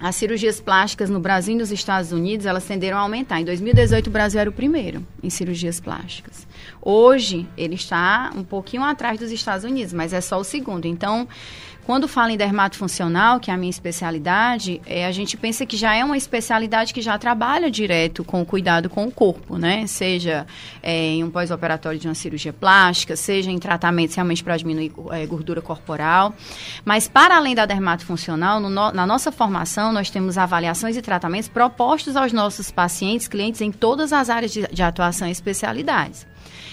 as 0.03 0.17
cirurgias 0.17 0.61
plásticas 0.61 1.09
no 1.09 1.21
Brasil 1.21 1.55
e 1.55 1.57
nos 1.57 1.71
Estados 1.71 2.11
Unidos, 2.11 2.45
elas 2.45 2.65
tenderam 2.65 2.99
a 2.99 3.03
aumentar. 3.03 3.41
Em 3.41 3.45
2018, 3.45 4.09
o 4.09 4.11
Brasil 4.11 4.41
era 4.41 4.51
o 4.51 4.53
primeiro 4.53 5.07
em 5.23 5.31
cirurgias 5.31 5.79
plásticas. 5.79 6.45
Hoje, 6.81 7.47
ele 7.57 7.77
está 7.77 8.33
um 8.35 8.43
pouquinho 8.43 8.83
atrás 8.83 9.21
dos 9.21 9.31
Estados 9.31 9.65
Unidos, 9.65 9.93
mas 9.93 10.13
é 10.13 10.21
só 10.21 10.41
o 10.41 10.43
segundo. 10.43 10.87
Então, 10.87 11.29
quando 11.85 12.07
fala 12.07 12.33
em 12.33 12.37
dermatofuncional, 12.37 13.41
que 13.41 13.51
é 13.51 13.55
a 13.55 13.57
minha 13.57 13.71
especialidade, 13.71 14.81
é, 14.87 15.05
a 15.07 15.13
gente 15.13 15.37
pensa 15.37 15.67
que 15.67 15.77
já 15.77 15.95
é 15.95 16.05
uma 16.05 16.17
especialidade 16.17 16.95
que 16.95 17.01
já 17.01 17.19
trabalha 17.19 17.71
direto 17.71 18.23
com 18.23 18.41
o 18.41 18.47
cuidado 18.47 18.89
com 18.89 19.05
o 19.05 19.11
corpo, 19.11 19.59
né? 19.59 19.87
Seja 19.87 20.47
é, 20.83 20.93
em 20.93 21.25
um 21.25 21.31
pós-operatório 21.31 21.99
de 21.99 22.07
uma 22.07 22.15
cirurgia 22.15 22.53
plástica, 22.53 23.17
seja 23.17 23.51
em 23.51 23.59
tratamentos 23.59 24.15
realmente 24.15 24.45
para 24.45 24.57
diminuir 24.57 24.93
é, 25.11 25.27
gordura 25.27 25.61
corporal. 25.61 26.35
Mas, 26.85 27.09
para 27.09 27.37
além 27.37 27.55
da 27.55 27.67
dermatofuncional, 27.67 28.61
no, 28.61 28.71
na 28.71 29.07
nossa 29.07 29.33
formação, 29.33 29.93
nós 29.93 30.09
temos 30.09 30.39
avaliações 30.39 30.97
e 30.97 31.03
tratamentos 31.03 31.49
propostos 31.49 32.17
aos 32.17 32.33
nossos 32.33 32.71
pacientes, 32.71 33.27
clientes, 33.27 33.61
em 33.61 33.73
todas 33.73 34.13
as 34.13 34.31
áreas 34.31 34.53
de, 34.53 34.67
de 34.69 34.83
atuação 34.83 35.27
e 35.27 35.33
especialidades. 35.33 36.27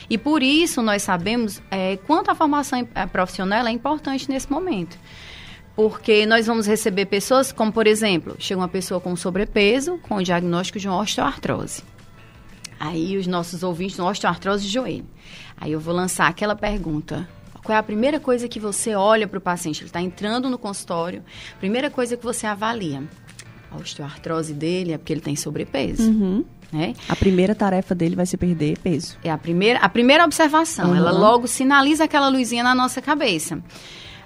E 0.09 0.17
por 0.17 0.41
isso 0.41 0.81
nós 0.81 1.03
sabemos 1.03 1.61
é, 1.69 1.97
quanto 1.97 2.31
a 2.31 2.35
formação 2.35 2.87
é, 2.95 3.05
profissional 3.05 3.67
é 3.67 3.71
importante 3.71 4.29
nesse 4.29 4.51
momento. 4.51 4.97
Porque 5.75 6.25
nós 6.25 6.47
vamos 6.47 6.67
receber 6.67 7.05
pessoas, 7.05 7.51
como 7.51 7.71
por 7.71 7.87
exemplo, 7.87 8.35
chega 8.39 8.59
uma 8.59 8.67
pessoa 8.67 8.99
com 8.99 9.15
sobrepeso, 9.15 9.97
com 9.99 10.15
o 10.15 10.23
diagnóstico 10.23 10.79
de 10.79 10.89
osteoartrose. 10.89 11.83
Aí 12.79 13.17
os 13.17 13.27
nossos 13.27 13.61
ouvintes, 13.61 13.99
osteoartrose 13.99 14.63
de 14.63 14.69
joelho. 14.69 15.05
Aí 15.57 15.71
eu 15.71 15.79
vou 15.79 15.93
lançar 15.93 16.27
aquela 16.27 16.55
pergunta. 16.55 17.27
Qual 17.63 17.75
é 17.75 17.79
a 17.79 17.83
primeira 17.83 18.19
coisa 18.19 18.47
que 18.47 18.59
você 18.59 18.95
olha 18.95 19.27
para 19.27 19.37
o 19.37 19.41
paciente? 19.41 19.81
Ele 19.81 19.89
está 19.89 20.01
entrando 20.01 20.49
no 20.49 20.57
consultório. 20.57 21.23
Primeira 21.59 21.89
coisa 21.91 22.17
que 22.17 22.23
você 22.23 22.47
avalia. 22.47 23.03
A 23.69 23.75
osteoartrose 23.75 24.53
dele 24.53 24.93
é 24.93 24.97
porque 24.97 25.13
ele 25.13 25.21
tem 25.21 25.35
sobrepeso. 25.35 26.09
Uhum. 26.09 26.45
Né? 26.71 26.93
A 27.07 27.15
primeira 27.15 27.55
tarefa 27.55 27.95
dele 27.95 28.15
vai 28.15 28.25
ser 28.25 28.37
perder 28.37 28.77
peso. 28.79 29.17
É 29.23 29.31
a 29.31 29.37
primeira, 29.37 29.79
a 29.79 29.89
primeira 29.89 30.23
observação. 30.23 30.89
Uhum. 30.89 30.95
Ela 30.95 31.11
logo 31.11 31.47
sinaliza 31.47 32.03
aquela 32.03 32.29
luzinha 32.29 32.63
na 32.63 32.75
nossa 32.75 33.01
cabeça. 33.01 33.59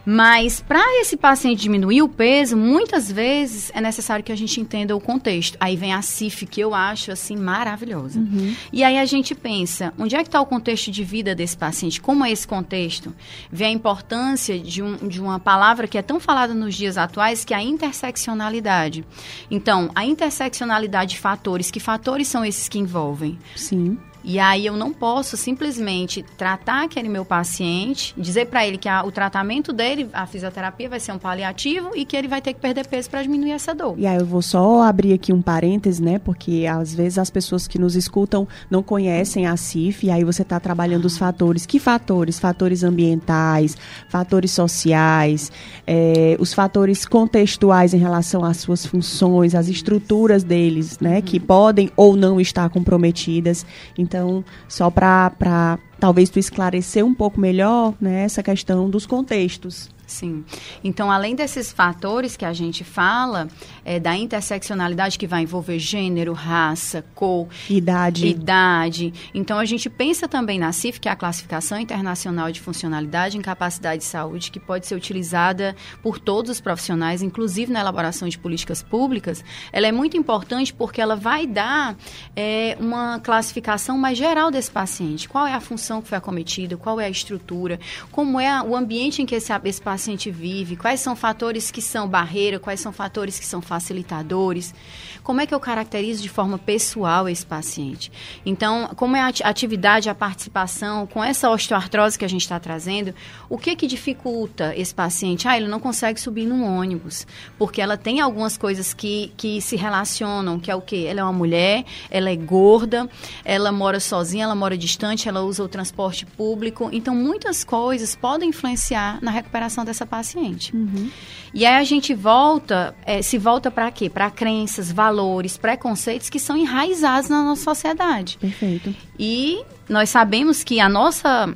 Mas 0.06 0.62
para 0.62 0.84
esse 1.02 1.16
paciente 1.16 1.62
diminuir 1.62 2.02
o 2.02 2.10
peso, 2.10 2.58
muitas 2.58 3.12
vezes 3.12 3.72
é 3.74 3.80
necessário 3.80 4.24
que 4.24 4.32
a 4.32 4.36
gente 4.36 4.60
entenda 4.60 4.96
o 4.96 5.00
contexto. 5.00 5.58
Aí 5.60 5.76
vem 5.76 5.94
a 5.94 6.02
CIF, 6.02 6.46
que 6.46 6.60
eu 6.60 6.74
acho 6.74 7.12
assim 7.12 7.38
maravilhosa. 7.38 8.20
Uhum. 8.20 8.54
E 8.72 8.84
aí 8.84 8.98
a 8.98 9.06
gente 9.06 9.34
pensa, 9.34 9.94
onde 9.98 10.16
é 10.16 10.22
que 10.22 10.28
está 10.28 10.42
o 10.42 10.46
contexto 10.46 10.92
de 10.92 11.04
vida 11.04 11.34
desse 11.34 11.56
paciente? 11.56 12.02
Como 12.02 12.26
é 12.26 12.32
esse 12.32 12.48
contexto? 12.48 13.14
Vê 13.52 13.66
a 13.66 13.70
importância 13.70 14.60
de, 14.60 14.82
um, 14.82 15.08
de 15.08 15.22
uma 15.22 15.40
palavra 15.40 15.88
que 15.88 15.98
é 15.98 16.02
tão 16.02 16.20
falada 16.20 16.54
nos 16.54 16.76
dias 16.76 16.98
atuais, 16.98 17.46
que 17.46 17.54
é 17.54 17.58
a 17.58 17.64
interseccionalidade. 17.64 19.06
Então, 19.50 19.90
a 19.96 20.06
interseccionalidade 20.06 21.12
de 21.12 21.20
fatores, 21.20 21.72
que 21.72 21.80
fatores 21.80 22.28
são 22.28 22.44
esses 22.44 22.68
que 22.68 22.80
envolvem? 22.80 23.38
Sim. 23.56 23.98
E 24.24 24.40
aí 24.40 24.66
eu 24.66 24.78
não 24.78 24.94
posso 24.94 25.36
simplesmente 25.36 26.24
tratar 26.38 26.86
aquele 26.86 27.10
meu 27.10 27.26
paciente, 27.26 28.14
dizer 28.18 28.46
para 28.46 28.66
ele 28.66 28.78
que 28.78 28.88
a, 28.88 29.04
o 29.04 29.12
tratamento 29.12 29.74
dele, 29.74 30.10
a 30.14 30.26
fisioterapia 30.26 30.90
vai 30.90 31.00
ser 31.00 31.12
um 31.12 31.20
paliativo 31.20 31.92
e 31.94 32.06
que 32.06 32.16
ele 32.16 32.28
vai 32.28 32.42
ter 32.42 32.54
que 32.54 32.62
perder 32.62 32.88
peso 32.88 33.10
para 33.10 33.22
diminuir 33.22 33.52
essa 33.52 33.76
dor. 33.76 33.96
E 33.98 34.08
aí 34.08 34.18
eu 34.18 34.26
vou 34.26 34.42
só 34.42 34.82
abrir 34.84 35.14
aqui 35.14 35.34
um 35.34 35.42
parêntese, 35.42 36.02
né? 36.02 36.20
Porque 36.20 36.66
às 36.70 36.94
vezes 36.94 37.18
as 37.18 37.30
pessoas 37.30 37.68
que 37.68 37.78
nos 37.78 37.96
escutam 37.96 38.48
não 38.70 38.82
conhecem 38.82 39.46
a 39.46 39.58
CIF 39.58 40.06
e 40.06 40.12
aí 40.12 40.24
você 40.24 40.42
está 40.42 40.60
trabalhando 40.60 41.06
os 41.06 41.18
fatores. 41.18 41.66
Que 41.66 41.80
fatores? 41.80 42.40
Fatores 42.40 42.84
ambientais, 42.84 43.76
fatores 44.10 44.52
sociais, 44.52 45.52
é, 45.86 46.38
os 46.40 46.54
fatores 46.54 47.06
contextuais 47.06 47.94
em 47.94 47.98
relação 47.98 48.46
às 48.46 48.58
suas 48.58 48.86
funções, 48.86 49.54
as 49.54 49.68
estruturas 49.68 50.44
deles, 50.44 51.00
né? 51.00 51.22
Que 51.22 51.40
podem 51.40 51.92
ou 51.98 52.16
não 52.16 52.40
estar 52.40 52.70
comprometidas. 52.70 53.66
Então, 53.98 54.13
então, 54.14 54.46
só 54.70 54.92
para 54.92 55.80
talvez 56.00 56.30
tu 56.30 56.38
esclarecer 56.38 57.04
um 57.04 57.16
pouco 57.16 57.42
melhor 57.42 57.96
né, 58.00 58.24
essa 58.24 58.44
questão 58.44 58.88
dos 58.88 59.08
contextos. 59.08 59.90
Sim. 60.14 60.46
Então, 60.84 61.10
além 61.10 61.34
desses 61.34 61.74
fatores 61.74 62.38
que 62.38 62.46
a 62.46 62.54
gente 62.54 62.84
fala, 62.84 63.48
é, 63.84 64.00
da 64.00 64.16
interseccionalidade 64.16 65.18
que 65.18 65.26
vai 65.26 65.42
envolver 65.42 65.80
gênero, 65.80 66.34
raça, 66.34 67.04
cor, 67.16 67.48
idade. 67.68 68.28
idade. 68.28 69.14
Então, 69.34 69.58
a 69.58 69.66
gente 69.66 69.90
pensa 69.90 70.28
também 70.28 70.60
na 70.60 70.72
CIF, 70.72 71.00
que 71.00 71.10
é 71.10 71.12
a 71.12 71.16
Classificação 71.16 71.80
Internacional 71.80 72.52
de 72.52 72.62
Funcionalidade 72.62 73.40
em 73.40 73.42
Capacidade 73.42 74.04
de 74.04 74.08
Saúde, 74.08 74.52
que 74.52 74.60
pode 74.60 74.86
ser 74.86 74.94
utilizada 74.94 75.76
por 76.04 76.20
todos 76.20 76.52
os 76.52 76.62
profissionais, 76.62 77.24
inclusive 77.24 77.72
na 77.72 77.80
elaboração 77.80 78.30
de 78.30 78.38
políticas 78.38 78.84
públicas. 78.84 79.44
Ela 79.72 79.88
é 79.88 79.92
muito 79.92 80.16
importante 80.16 80.72
porque 80.72 81.02
ela 81.02 81.16
vai 81.16 81.48
dar 81.48 81.98
é, 82.36 82.78
uma 82.80 83.20
classificação 83.20 83.98
mais 83.98 84.16
geral 84.16 84.52
desse 84.52 84.70
paciente. 84.70 85.28
Qual 85.28 85.48
é 85.48 85.54
a 85.54 85.60
função 85.60 86.04
que 86.04 86.10
foi 86.10 86.20
acometida, 86.20 86.78
qual 86.78 87.00
é 87.00 87.06
a 87.06 87.10
estrutura, 87.10 87.80
como 88.12 88.40
é 88.40 88.62
o 88.62 88.76
ambiente 88.76 89.24
em 89.24 89.26
que 89.26 89.34
esse, 89.34 89.52
esse 89.66 89.82
paciente 89.82 90.03
paciente 90.04 90.30
vive, 90.30 90.76
quais 90.76 91.00
são 91.00 91.16
fatores 91.16 91.72
que 91.72 91.82
são 91.82 92.10
barreira, 92.10 92.60
quais 92.60 92.82
são 92.82 92.92
fatores 92.92 93.40
que 93.40 93.46
são 93.46 93.62
facilitadores, 93.62 94.76
como 95.24 95.40
é 95.40 95.48
que 95.48 95.56
eu 95.56 95.60
caracterizo 95.62 96.22
de 96.22 96.28
forma 96.28 96.58
pessoal 96.58 97.30
esse 97.30 97.46
paciente. 97.46 98.12
Então, 98.46 98.90
como 98.98 99.16
é 99.16 99.22
a 99.22 99.28
atividade, 99.46 100.10
a 100.10 100.16
participação, 100.16 101.08
com 101.08 101.24
essa 101.24 101.50
osteoartrose 101.50 102.20
que 102.20 102.26
a 102.26 102.28
gente 102.28 102.42
está 102.42 102.60
trazendo, 102.60 103.16
o 103.50 103.58
que 103.58 103.74
que 103.78 103.88
dificulta 103.88 104.76
esse 104.76 104.94
paciente? 104.94 105.48
Ah, 105.48 105.56
ele 105.56 105.70
não 105.70 105.80
consegue 105.80 106.20
subir 106.20 106.46
num 106.46 106.66
ônibus, 106.66 107.26
porque 107.58 107.82
ela 107.82 107.96
tem 107.96 108.20
algumas 108.20 108.58
coisas 108.58 108.94
que, 108.94 109.32
que 109.38 109.62
se 109.62 109.78
relacionam, 109.78 110.60
que 110.60 110.70
é 110.70 110.76
o 110.76 110.82
quê? 110.82 111.06
Ela 111.08 111.22
é 111.22 111.24
uma 111.24 111.32
mulher, 111.32 111.86
ela 112.12 112.30
é 112.30 112.36
gorda, 112.36 113.10
ela 113.46 113.72
mora 113.72 114.02
sozinha, 114.02 114.44
ela 114.44 114.56
mora 114.56 114.78
distante, 114.78 115.30
ela 115.30 115.44
usa 115.44 115.64
o 115.64 115.70
transporte 115.70 116.26
público, 116.26 116.90
então 116.92 117.16
muitas 117.16 117.64
coisas 117.64 118.16
podem 118.16 118.50
influenciar 118.50 119.20
na 119.22 119.32
recuperação 119.32 119.86
dessa 119.86 119.93
paciente. 120.06 120.76
Uhum. 120.76 121.10
E 121.54 121.66
aí 121.66 121.76
a 121.76 121.84
gente 121.84 122.14
volta, 122.14 122.96
é, 123.06 123.22
se 123.22 123.38
volta 123.38 123.70
para 123.70 123.92
quê? 123.92 124.10
Para 124.10 124.32
crenças, 124.32 124.92
valores, 124.92 125.56
preconceitos 125.58 126.30
que 126.30 126.40
são 126.40 126.58
enraizados 126.58 127.30
na 127.30 127.44
nossa 127.44 127.64
sociedade. 127.64 128.38
Perfeito. 128.40 128.96
E 129.20 129.62
nós 129.88 130.10
sabemos 130.10 130.64
que 130.64 130.80
a 130.80 130.90
nossa 130.90 131.54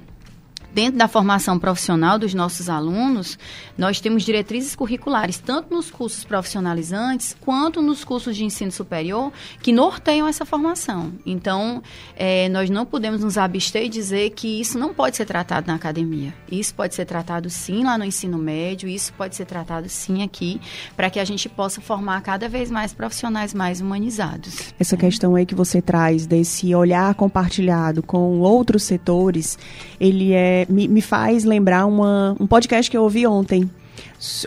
dentro 0.77 0.99
da 0.99 1.07
formação 1.07 1.57
profissional 1.57 2.19
dos 2.19 2.35
nossos 2.35 2.69
alunos, 2.69 3.39
nós 3.75 3.99
temos 3.99 4.21
diretrizes 4.21 4.75
curriculares, 4.75 5.39
tanto 5.39 5.73
nos 5.73 5.89
cursos 5.89 6.23
profissionalizantes 6.23 7.35
quanto 7.41 7.81
nos 7.81 8.03
cursos 8.03 8.35
de 8.35 8.45
ensino 8.45 8.71
superior, 8.71 9.33
que 9.59 9.71
norteiam 9.71 10.27
essa 10.27 10.45
formação. 10.45 11.11
Então, 11.25 11.81
é, 12.15 12.47
nós 12.49 12.69
não 12.69 12.85
podemos 12.85 13.23
nos 13.23 13.39
abster 13.39 13.85
e 13.85 13.89
dizer 13.89 14.29
que 14.35 14.61
isso 14.61 14.77
não 14.77 14.93
pode 14.93 15.17
ser 15.17 15.25
tratado 15.25 15.65
na 15.65 15.73
academia. 15.73 16.31
Isso 16.51 16.75
pode 16.75 16.93
ser 16.93 17.05
tratado 17.05 17.49
sim 17.49 17.83
lá 17.83 17.97
no 17.97 18.05
ensino 18.05 18.37
médio, 18.37 18.87
isso 18.87 19.11
pode 19.13 19.35
ser 19.35 19.45
tratado 19.45 19.89
sim 19.89 20.21
aqui, 20.21 20.61
para 20.95 21.09
que 21.09 21.19
a 21.19 21.25
gente 21.25 21.49
possa 21.49 21.81
formar 21.81 22.21
cada 22.21 22.47
vez 22.47 22.69
mais 22.69 22.93
profissionais 22.93 23.51
mais 23.51 23.81
humanizados. 23.81 24.75
Essa 24.79 24.95
questão 24.95 25.33
aí 25.33 25.43
que 25.43 25.55
você 25.55 25.81
traz 25.81 26.27
desse 26.27 26.75
olhar 26.75 27.15
compartilhado 27.15 28.03
com 28.03 28.41
outros 28.41 28.83
setores, 28.83 29.57
ele 29.99 30.33
é 30.33 30.66
me, 30.67 30.87
me 30.87 31.01
faz 31.01 31.43
lembrar 31.43 31.85
uma, 31.85 32.35
um 32.39 32.47
podcast 32.47 32.89
que 32.89 32.97
eu 32.97 33.03
ouvi 33.03 33.25
ontem. 33.25 33.69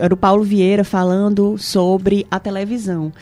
Era 0.01 0.13
o 0.13 0.17
Paulo 0.17 0.43
Vieira 0.43 0.83
falando 0.83 1.57
sobre 1.57 2.27
a 2.31 2.41
televisão. 2.41 3.13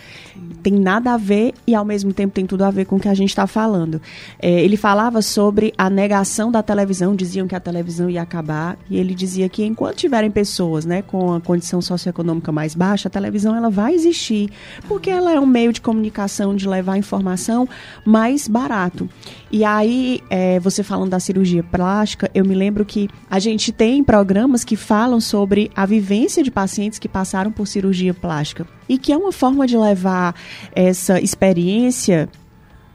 Tem 0.63 0.73
nada 0.73 1.13
a 1.13 1.17
ver 1.17 1.53
e 1.67 1.75
ao 1.75 1.85
mesmo 1.85 2.13
tempo 2.13 2.33
tem 2.33 2.47
tudo 2.47 2.65
a 2.65 2.71
ver 2.71 2.85
com 2.87 2.97
o 2.97 3.01
que 3.01 3.09
a 3.09 3.15
gente 3.15 3.31
está 3.31 3.47
falando. 3.47 4.01
É, 4.39 4.51
ele 4.63 4.77
falava 4.77 5.21
sobre 5.21 5.75
a 5.77 5.91
negação 5.91 6.51
da 6.51 6.63
televisão, 6.63 7.15
diziam 7.15 7.47
que 7.47 7.55
a 7.55 7.61
televisão 7.61 8.09
ia 8.09 8.23
acabar 8.23 8.79
e 8.89 8.97
ele 8.97 9.15
dizia 9.15 9.49
que 9.49 9.65
enquanto 9.65 9.97
tiverem 9.97 10.31
pessoas, 10.31 10.87
né, 10.87 11.03
com 11.03 11.35
a 11.35 11.41
condição 11.41 11.83
socioeconômica 11.83 12.51
mais 12.51 12.75
baixa, 12.75 13.09
a 13.09 13.11
televisão 13.11 13.55
ela 13.55 13.69
vai 13.69 13.95
existir 13.95 14.51
porque 14.87 15.11
ela 15.11 15.33
é 15.33 15.41
um 15.41 15.47
meio 15.47 15.73
de 15.73 15.81
comunicação 15.81 16.55
de 16.55 16.69
levar 16.69 16.97
informação 16.97 17.69
mais 18.05 18.49
barato. 18.49 19.09
E 19.51 19.65
aí, 19.65 20.21
é, 20.29 20.61
você 20.61 20.83
falando 20.83 21.11
da 21.11 21.21
cirurgia 21.21 21.63
plástica, 21.63 22.31
eu 22.35 22.45
me 22.45 22.55
lembro 22.55 22.85
que 22.85 23.09
a 23.31 23.39
gente 23.39 23.73
tem 23.73 24.05
programas 24.05 24.63
que 24.63 24.77
falam 24.77 25.21
sobre 25.21 25.71
a 25.75 25.87
vivência 25.87 26.38
de 26.43 26.51
pacientes 26.51 26.99
que 26.99 27.09
passaram 27.09 27.51
por 27.51 27.67
cirurgia 27.67 28.15
plástica 28.15 28.67
e 28.89 28.99
que 28.99 29.13
é 29.13 29.17
uma 29.17 29.33
forma 29.33 29.67
de 29.67 29.77
levar 29.77 30.35
essa 30.75 31.21
experiência 31.21 32.29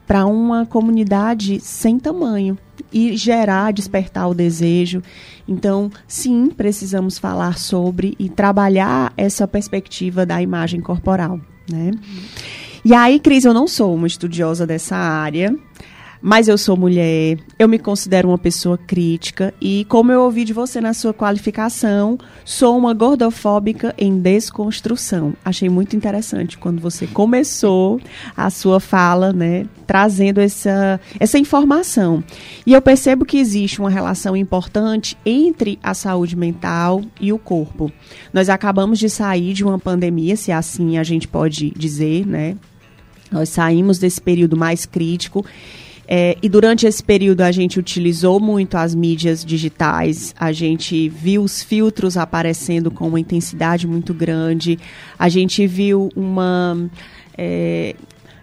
para 0.06 0.26
uma 0.26 0.66
comunidade 0.66 1.60
sem 1.60 1.98
tamanho 1.98 2.58
e 2.92 3.16
gerar, 3.16 3.72
despertar 3.72 4.30
o 4.30 4.34
desejo. 4.34 5.02
Então, 5.48 5.92
sim, 6.08 6.50
precisamos 6.50 7.18
falar 7.18 7.58
sobre 7.58 8.16
e 8.20 8.30
trabalhar 8.30 9.14
essa 9.18 9.48
perspectiva 9.48 10.26
da 10.26 10.42
imagem 10.42 10.82
corporal, 10.82 11.40
né? 11.70 11.92
E 12.86 12.94
aí, 12.94 13.20
Cris, 13.20 13.46
eu 13.46 13.54
não 13.54 13.66
sou 13.66 13.96
uma 13.96 14.08
estudiosa 14.08 14.68
dessa 14.68 14.98
área, 14.98 15.56
mas 16.26 16.48
eu 16.48 16.58
sou 16.58 16.78
mulher, 16.78 17.38
eu 17.60 17.68
me 17.68 17.78
considero 17.78 18.30
uma 18.30 18.38
pessoa 18.38 18.78
crítica 18.78 19.54
e, 19.60 19.86
como 19.90 20.10
eu 20.10 20.22
ouvi 20.22 20.46
de 20.46 20.54
você 20.54 20.80
na 20.80 20.94
sua 20.94 21.14
qualificação, 21.14 22.18
sou 22.46 22.78
uma 22.78 22.94
gordofóbica 22.94 23.94
em 23.98 24.18
desconstrução. 24.18 25.34
Achei 25.44 25.68
muito 25.68 25.98
interessante 25.98 26.58
quando 26.58 26.80
você 26.80 27.06
começou 27.06 28.00
a 28.38 28.50
sua 28.50 28.80
fala, 28.80 29.34
né, 29.34 29.66
trazendo 29.86 30.40
essa, 30.40 30.98
essa 31.20 31.38
informação. 31.38 32.24
E 32.66 32.72
eu 32.72 32.82
percebo 32.82 33.26
que 33.26 33.38
existe 33.38 33.82
uma 33.82 33.90
relação 33.90 34.34
importante 34.38 35.18
entre 35.26 35.78
a 35.84 35.94
saúde 35.94 36.38
mental 36.38 37.02
e 37.20 37.34
o 37.34 37.38
corpo. 37.38 37.92
Nós 38.32 38.48
acabamos 38.48 38.98
de 38.98 39.10
sair 39.10 39.52
de 39.52 39.66
uma 39.66 39.78
pandemia, 39.78 40.38
se 40.38 40.54
assim 40.54 40.98
a 40.98 41.04
gente 41.04 41.28
pode 41.28 41.72
dizer, 41.72 42.26
né? 42.26 42.56
Nós 43.30 43.50
saímos 43.50 44.00
desse 44.00 44.22
período 44.22 44.56
mais 44.56 44.86
crítico 44.86 45.44
é, 46.16 46.38
e 46.44 46.48
durante 46.48 46.86
esse 46.86 47.04
período 47.04 47.42
a 47.42 47.52
gente 47.52 47.80
utilizou 47.80 48.40
muito 48.40 48.78
as 48.78 48.94
mídias 48.94 49.44
digitais, 49.44 50.32
a 50.40 50.52
gente 50.52 51.10
viu 51.10 51.42
os 51.42 51.64
filtros 51.64 52.18
aparecendo 52.18 52.92
com 52.92 53.08
uma 53.08 53.20
intensidade 53.20 53.88
muito 53.88 54.14
grande, 54.14 54.78
a 55.18 55.28
gente 55.28 55.66
viu 55.66 56.12
uma. 56.16 56.88
É, 57.36 57.96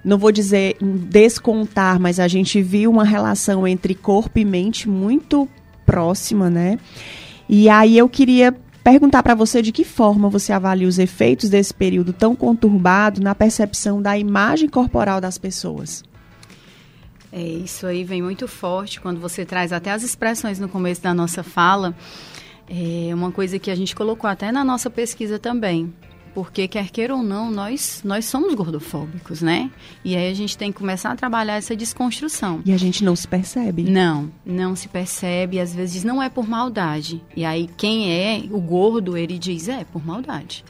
não 0.05 0.19
vou 0.19 0.33
dizer 0.33 0.79
descontar, 0.81 2.01
mas 2.01 2.19
a 2.19 2.27
gente 2.27 2.61
viu 2.61 2.91
uma 2.91 3.05
relação 3.05 3.65
entre 3.69 3.95
corpo 3.95 4.37
e 4.41 4.45
mente 4.45 4.89
muito 4.89 5.49
próxima, 5.87 6.51
né? 6.51 6.77
E 7.49 7.69
aí 7.69 7.97
eu 7.97 8.09
queria 8.09 8.53
perguntar 8.83 9.23
para 9.23 9.37
você 9.37 9.63
de 9.63 9.71
que 9.71 9.85
forma 9.85 10.29
você 10.29 10.53
avalia 10.53 10.89
os 10.89 10.99
efeitos 10.99 11.49
desse 11.49 11.73
período 11.73 12.13
tão 12.13 12.35
conturbado 12.35 13.21
na 13.21 13.33
percepção 13.33 14.03
da 14.03 14.19
imagem 14.19 14.69
corporal 14.69 15.21
das 15.21 15.39
pessoas. 15.39 16.10
É, 17.33 17.41
isso 17.41 17.87
aí 17.87 18.05
vem 18.05 18.23
muito 18.23 18.49
forte 18.49 19.01
quando 19.01 19.21
você 19.21 19.45
traz 19.45 19.73
até 19.73 19.91
as 19.91 20.03
expressões 20.03 20.59
no 20.59 20.69
começo 20.69 21.03
da 21.03 21.15
nossa 21.15 21.43
fala. 21.43 21.95
É 22.69 23.15
uma 23.15 23.33
coisa 23.33 23.59
que 23.59 23.71
a 23.71 23.75
gente 23.75 23.95
colocou 23.95 24.29
até 24.29 24.53
na 24.53 24.65
nossa 24.65 24.89
pesquisa 24.89 25.39
também. 25.39 25.93
Porque, 26.33 26.69
quer 26.69 26.91
queira 26.91 27.15
ou 27.15 27.25
não, 27.25 27.51
nós, 27.51 28.03
nós 28.05 28.25
somos 28.25 28.55
gordofóbicos, 28.55 29.43
né? 29.43 29.69
E 30.05 30.15
aí 30.15 30.31
a 30.31 30.35
gente 30.35 30.57
tem 30.57 30.71
que 30.71 30.79
começar 30.79 31.11
a 31.11 31.17
trabalhar 31.17 31.57
essa 31.57 31.75
desconstrução. 31.75 32.63
E 32.65 32.73
a 32.73 32.77
gente 32.77 33.03
não 33.03 33.17
se 33.17 33.27
percebe. 33.27 33.83
Não, 33.83 34.31
não 34.47 34.77
se 34.77 34.87
percebe. 34.87 35.59
Às 35.59 35.75
vezes 35.75 35.95
diz, 35.95 36.05
não 36.05 36.23
é 36.23 36.29
por 36.29 36.49
maldade. 36.49 37.21
E 37.35 37.45
aí 37.45 37.69
quem 37.77 38.13
é 38.13 38.45
o 38.49 38.61
gordo, 38.61 39.17
ele 39.17 39.39
diz, 39.39 39.69
é 39.69 39.85
por 39.85 40.05
maldade 40.05 40.65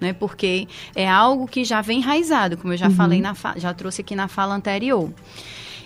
né? 0.00 0.12
Porque 0.12 0.68
é 0.94 1.08
algo 1.08 1.46
que 1.46 1.64
já 1.64 1.80
vem 1.80 2.00
enraizado, 2.00 2.56
como 2.56 2.72
eu 2.72 2.76
já 2.76 2.88
uhum. 2.88 2.94
falei 2.94 3.20
na 3.20 3.34
já 3.56 3.72
trouxe 3.72 4.02
aqui 4.02 4.14
na 4.14 4.28
fala 4.28 4.54
anterior. 4.54 5.10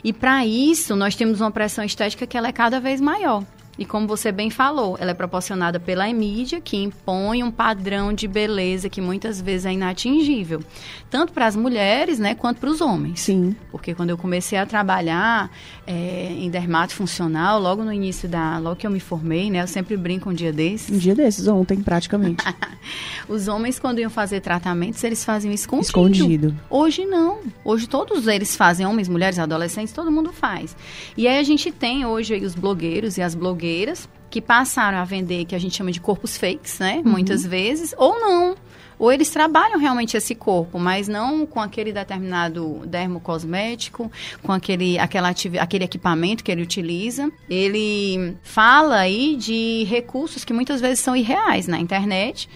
E 0.03 0.13
para 0.13 0.47
isso, 0.47 0.97
nós 0.97 1.15
temos 1.15 1.41
uma 1.41 1.51
pressão 1.51 1.85
estética 1.85 2.27
que 2.27 2.37
ela 2.37 2.49
é 2.49 2.53
cada 2.53 2.81
vez 2.81 3.01
maior. 3.01 3.45
E 3.81 3.87
como 3.87 4.07
você 4.07 4.31
bem 4.31 4.51
falou, 4.51 4.99
ela 5.01 5.13
é 5.13 5.15
proporcionada 5.15 5.81
pela 5.81 6.07
mídia, 6.13 6.61
que 6.61 6.77
impõe 6.77 7.43
um 7.43 7.51
padrão 7.51 8.13
de 8.13 8.29
beleza 8.29 8.91
que 8.91 9.01
muitas 9.01 9.41
vezes 9.41 9.65
é 9.65 9.73
inatingível. 9.73 10.63
Tanto 11.09 11.33
para 11.33 11.47
as 11.47 11.57
mulheres, 11.57 12.19
né, 12.19 12.35
quanto 12.35 12.61
para 12.61 12.69
os 12.69 12.83
homens. 12.83 13.21
Sim. 13.21 13.57
Porque 13.71 13.95
quando 13.95 14.11
eu 14.11 14.19
comecei 14.19 14.59
a 14.59 14.67
trabalhar 14.67 15.51
é, 15.87 16.31
em 16.31 16.51
dermato 16.51 16.93
funcional, 16.93 17.59
logo 17.59 17.83
no 17.83 17.91
início 17.91 18.29
da... 18.29 18.59
Logo 18.59 18.77
que 18.77 18.87
eu 18.87 18.91
me 18.91 19.01
formei, 19.01 19.51
né, 19.51 19.63
eu 19.63 19.67
sempre 19.67 19.97
brinco 19.97 20.29
um 20.29 20.35
dia 20.35 20.53
desses. 20.53 20.95
Um 20.95 20.99
dia 20.99 21.15
desses, 21.15 21.49
ontem, 21.49 21.81
praticamente. 21.81 22.45
os 23.27 23.49
homens, 23.49 23.79
quando 23.79 23.99
iam 23.99 24.11
fazer 24.11 24.41
tratamentos, 24.41 25.03
eles 25.03 25.25
faziam 25.25 25.55
escondido. 25.55 25.87
Escondido. 25.89 26.57
Hoje 26.69 27.07
não. 27.07 27.39
Hoje 27.65 27.89
todos 27.89 28.27
eles 28.27 28.55
fazem, 28.55 28.85
homens, 28.85 29.09
mulheres, 29.09 29.39
adolescentes, 29.39 29.95
todo 29.95 30.13
mundo 30.13 30.35
faz. 30.35 30.77
E 31.17 31.27
aí 31.27 31.39
a 31.39 31.43
gente 31.43 31.73
tem 31.73 32.05
hoje 32.05 32.35
os 32.45 32.55
blogueiros 32.55 33.17
e 33.17 33.23
as 33.23 33.35
blogueiras 33.35 33.70
blogueiras 33.71 34.09
que 34.29 34.41
passaram 34.41 34.99
a 34.99 35.05
vender 35.05 35.45
que 35.45 35.55
a 35.55 35.59
gente 35.59 35.77
chama 35.77 35.91
de 35.91 36.01
corpos 36.01 36.37
fakes, 36.37 36.79
né? 36.79 37.03
Uhum. 37.05 37.13
Muitas 37.13 37.45
vezes, 37.45 37.95
ou 37.97 38.19
não. 38.21 38.55
Ou 38.97 39.11
eles 39.11 39.31
trabalham 39.31 39.79
realmente 39.79 40.15
esse 40.15 40.35
corpo, 40.35 40.79
mas 40.79 41.09
não 41.09 41.47
com 41.47 41.59
aquele 41.59 41.91
determinado 41.91 42.83
dermocosmético, 42.87 44.13
com 44.43 44.53
aquele, 44.53 44.99
aquela 44.99 45.31
aquele 45.31 45.85
equipamento 45.85 46.45
que 46.45 46.53
ele 46.53 46.63
utiliza. 46.63 47.33
Ele 47.49 48.37
fala 48.43 48.99
aí 48.99 49.37
de 49.37 49.85
recursos 49.85 50.45
que 50.45 50.53
muitas 50.53 50.83
vezes 50.83 51.01
são 51.01 51.17
irreais 51.17 51.67
na 51.67 51.81
internet 51.81 52.49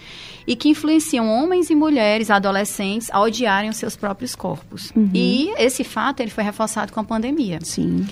e 0.45 0.55
que 0.55 0.69
influenciam 0.69 1.27
homens 1.27 1.71
e 1.71 1.75
mulheres, 1.75 2.29
adolescentes, 2.29 3.09
a 3.11 3.19
odiarem 3.19 3.69
os 3.69 3.77
seus 3.77 3.95
próprios 3.95 4.35
corpos. 4.35 4.91
Uhum. 4.95 5.09
E 5.15 5.51
esse 5.57 5.83
fato 5.83 6.19
ele 6.19 6.29
foi 6.29 6.43
reforçado 6.43 6.93
com 6.93 6.99
a 6.99 7.03
pandemia. 7.03 7.59
Sim. 7.63 8.05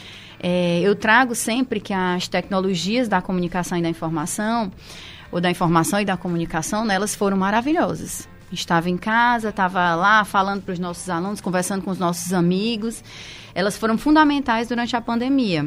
É, 0.45 0.81
eu 0.81 0.93
trago 0.93 1.33
sempre 1.33 1.79
que 1.79 1.93
as 1.93 2.27
tecnologias 2.27 3.07
da 3.07 3.21
comunicação 3.21 3.77
e 3.77 3.81
da 3.81 3.87
informação, 3.87 4.69
ou 5.31 5.39
da 5.39 5.49
informação 5.49 6.01
e 6.01 6.05
da 6.05 6.17
comunicação, 6.17 6.83
né, 6.83 6.95
elas 6.95 7.15
foram 7.15 7.37
maravilhosas. 7.37 8.27
Estava 8.51 8.89
em 8.89 8.97
casa, 8.97 9.49
estava 9.49 9.95
lá 9.95 10.25
falando 10.25 10.61
para 10.61 10.73
os 10.73 10.79
nossos 10.79 11.09
alunos, 11.09 11.39
conversando 11.39 11.81
com 11.81 11.89
os 11.89 11.97
nossos 11.97 12.33
amigos. 12.33 13.01
Elas 13.55 13.77
foram 13.77 13.97
fundamentais 13.97 14.67
durante 14.67 14.95
a 14.95 15.01
pandemia. 15.01 15.65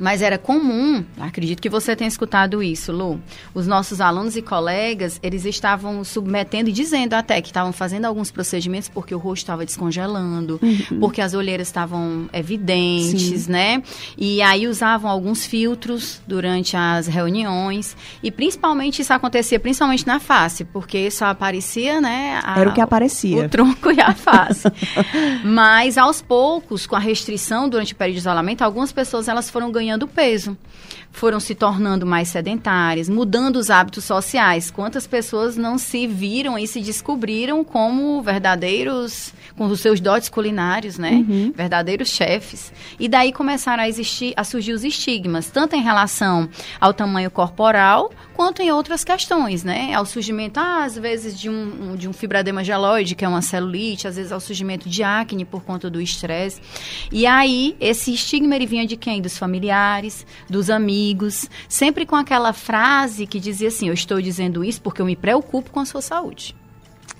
Mas 0.00 0.22
era 0.22 0.38
comum, 0.38 1.04
acredito 1.20 1.60
que 1.60 1.68
você 1.68 1.94
tenha 1.94 2.08
escutado 2.08 2.62
isso, 2.62 2.90
Lu. 2.90 3.20
Os 3.52 3.66
nossos 3.66 4.00
alunos 4.00 4.34
e 4.34 4.40
colegas, 4.40 5.20
eles 5.22 5.44
estavam 5.44 6.02
submetendo 6.02 6.70
e 6.70 6.72
dizendo 6.72 7.12
até 7.12 7.42
que 7.42 7.48
estavam 7.48 7.70
fazendo 7.70 8.06
alguns 8.06 8.30
procedimentos 8.30 8.88
porque 8.88 9.14
o 9.14 9.18
rosto 9.18 9.42
estava 9.42 9.66
descongelando, 9.66 10.58
uhum. 10.62 11.00
porque 11.00 11.20
as 11.20 11.34
olheiras 11.34 11.68
estavam 11.68 12.30
evidentes, 12.32 13.42
Sim. 13.42 13.52
né? 13.52 13.82
E 14.16 14.40
aí 14.40 14.66
usavam 14.66 15.10
alguns 15.10 15.44
filtros 15.44 16.22
durante 16.26 16.78
as 16.78 17.06
reuniões. 17.06 17.94
E 18.22 18.30
principalmente 18.30 19.02
isso 19.02 19.12
acontecia 19.12 19.60
principalmente 19.60 20.06
na 20.06 20.18
face, 20.18 20.64
porque 20.64 21.10
só 21.10 21.26
aparecia, 21.26 22.00
né? 22.00 22.40
A, 22.42 22.58
era 22.58 22.70
o 22.70 22.72
que 22.72 22.80
aparecia. 22.80 23.44
O 23.44 23.48
tronco 23.50 23.92
e 23.92 24.00
a 24.00 24.14
face. 24.14 24.66
Mas 25.44 25.98
aos 25.98 26.22
poucos, 26.22 26.86
com 26.86 26.96
a 26.96 27.00
restrição 27.00 27.68
durante 27.68 27.92
o 27.92 27.96
período 27.96 28.14
de 28.14 28.20
isolamento, 28.20 28.62
algumas 28.62 28.92
pessoas 28.92 29.28
elas 29.28 29.50
foram 29.50 29.70
ganhando 29.70 29.89
ganhando 29.90 30.06
peso, 30.06 30.56
foram 31.10 31.40
se 31.40 31.52
tornando 31.52 32.06
mais 32.06 32.28
sedentárias, 32.28 33.08
mudando 33.08 33.56
os 33.56 33.70
hábitos 33.70 34.04
sociais. 34.04 34.70
Quantas 34.70 35.04
pessoas 35.06 35.56
não 35.56 35.78
se 35.78 36.06
viram 36.06 36.56
e 36.56 36.66
se 36.66 36.80
descobriram 36.80 37.64
como 37.64 38.22
verdadeiros, 38.22 39.32
com 39.60 39.66
os 39.66 39.80
seus 39.80 40.00
dotes 40.00 40.30
culinários, 40.30 40.96
né? 40.96 41.22
Uhum. 41.28 41.52
Verdadeiros 41.54 42.08
chefes. 42.08 42.72
E 42.98 43.06
daí 43.06 43.30
começaram 43.30 43.82
a 43.82 43.88
existir, 43.90 44.32
a 44.34 44.42
surgir 44.42 44.72
os 44.72 44.84
estigmas, 44.84 45.50
tanto 45.50 45.76
em 45.76 45.82
relação 45.82 46.48
ao 46.80 46.94
tamanho 46.94 47.30
corporal, 47.30 48.10
quanto 48.32 48.62
em 48.62 48.72
outras 48.72 49.04
questões, 49.04 49.62
né? 49.62 49.92
Ao 49.92 50.06
surgimento, 50.06 50.58
ah, 50.58 50.84
às 50.84 50.96
vezes, 50.96 51.38
de 51.38 51.50
um, 51.50 51.94
de 51.94 52.08
um 52.08 52.12
fibradema 52.14 52.64
geloide, 52.64 53.14
que 53.14 53.22
é 53.22 53.28
uma 53.28 53.42
celulite, 53.42 54.08
às 54.08 54.16
vezes 54.16 54.32
ao 54.32 54.40
surgimento 54.40 54.88
de 54.88 55.02
acne 55.02 55.44
por 55.44 55.62
conta 55.62 55.90
do 55.90 56.00
estresse. 56.00 56.62
E 57.12 57.26
aí, 57.26 57.76
esse 57.78 58.14
estigma 58.14 58.56
ele 58.56 58.64
vinha 58.64 58.86
de 58.86 58.96
quem? 58.96 59.20
Dos 59.20 59.36
familiares, 59.36 60.26
dos 60.48 60.70
amigos, 60.70 61.50
sempre 61.68 62.06
com 62.06 62.16
aquela 62.16 62.54
frase 62.54 63.26
que 63.26 63.38
dizia 63.38 63.68
assim: 63.68 63.88
Eu 63.88 63.94
estou 63.94 64.22
dizendo 64.22 64.64
isso 64.64 64.80
porque 64.80 65.02
eu 65.02 65.06
me 65.06 65.16
preocupo 65.16 65.70
com 65.70 65.80
a 65.80 65.84
sua 65.84 66.00
saúde. 66.00 66.58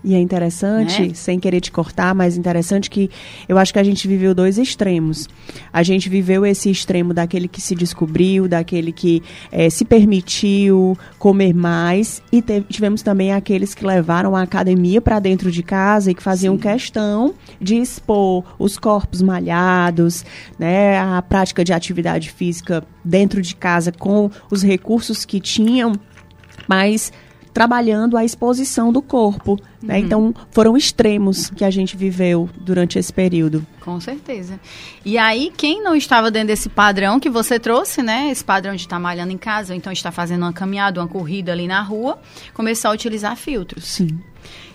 E 0.03 0.15
é 0.15 0.19
interessante, 0.19 1.09
né? 1.09 1.15
sem 1.15 1.39
querer 1.39 1.61
te 1.61 1.71
cortar, 1.71 2.15
mas 2.15 2.37
interessante 2.37 2.89
que 2.89 3.11
eu 3.49 3.59
acho 3.59 3.73
que 3.73 3.79
a 3.79 3.83
gente 3.83 4.09
viveu 4.09 4.35
dois 4.35 4.57
extremos. 4.57 5.29
A 5.73 5.83
gente 5.83 6.09
viveu 6.09 6.47
esse 6.47 6.71
extremo 6.71 7.13
daquele 7.13 7.47
que 7.47 7.61
se 7.61 7.75
descobriu, 7.75 8.49
daquele 8.49 8.93
que 8.93 9.23
é, 9.53 9.69
se 9.69 9.85
permitiu 9.85 10.97
comer 11.19 11.53
mais, 11.53 12.23
e 12.33 12.43
tivemos 12.69 13.03
também 13.03 13.33
aqueles 13.33 13.75
que 13.75 13.85
levaram 13.85 14.35
a 14.35 14.43
academia 14.43 15.03
para 15.03 15.19
dentro 15.19 15.51
de 15.51 15.63
casa 15.63 16.11
e 16.11 16.15
que 16.15 16.23
faziam 16.23 16.55
Sim. 16.55 16.63
questão 16.63 17.35
de 17.61 17.77
expor 17.77 18.45
os 18.59 18.79
corpos 18.79 19.21
malhados, 19.21 20.25
né, 20.59 20.99
a 20.99 21.21
prática 21.21 21.63
de 21.63 21.73
atividade 21.73 22.31
física 22.31 22.83
dentro 23.05 23.43
de 23.43 23.55
casa 23.55 23.93
com 23.93 24.31
os 24.51 24.63
recursos 24.63 25.25
que 25.25 25.41
tinham, 25.41 25.93
mas 26.67 27.13
trabalhando 27.53 28.17
a 28.17 28.25
exposição 28.25 28.93
do 28.93 29.03
corpo. 29.03 29.59
Né? 29.83 29.99
Uhum. 29.99 30.05
Então, 30.05 30.35
foram 30.51 30.77
extremos 30.77 31.51
que 31.51 31.65
a 31.65 31.71
gente 31.71 31.97
viveu 31.97 32.49
durante 32.61 32.99
esse 32.99 33.13
período. 33.13 33.67
Com 33.81 34.01
certeza. 34.01 34.61
E 35.05 35.17
aí, 35.17 35.53
quem 35.57 35.83
não 35.83 35.95
estava 35.95 36.31
dentro 36.31 36.49
desse 36.49 36.69
padrão 36.69 37.19
que 37.19 37.31
você 37.31 37.59
trouxe, 37.59 38.03
né? 38.03 38.31
Esse 38.31 38.45
padrão 38.45 38.75
de 38.75 38.83
estar 38.83 38.99
malhando 38.99 39.33
em 39.33 39.39
casa, 39.39 39.73
ou 39.73 39.77
então 39.77 39.93
estar 39.93 40.13
fazendo 40.13 40.43
uma 40.43 40.53
caminhada, 40.53 41.01
uma 41.01 41.09
corrida 41.09 41.53
ali 41.53 41.67
na 41.67 41.83
rua, 41.83 42.19
começou 42.53 42.91
a 42.91 42.95
utilizar 42.95 43.37
filtros. 43.37 43.85
Sim. 43.85 44.21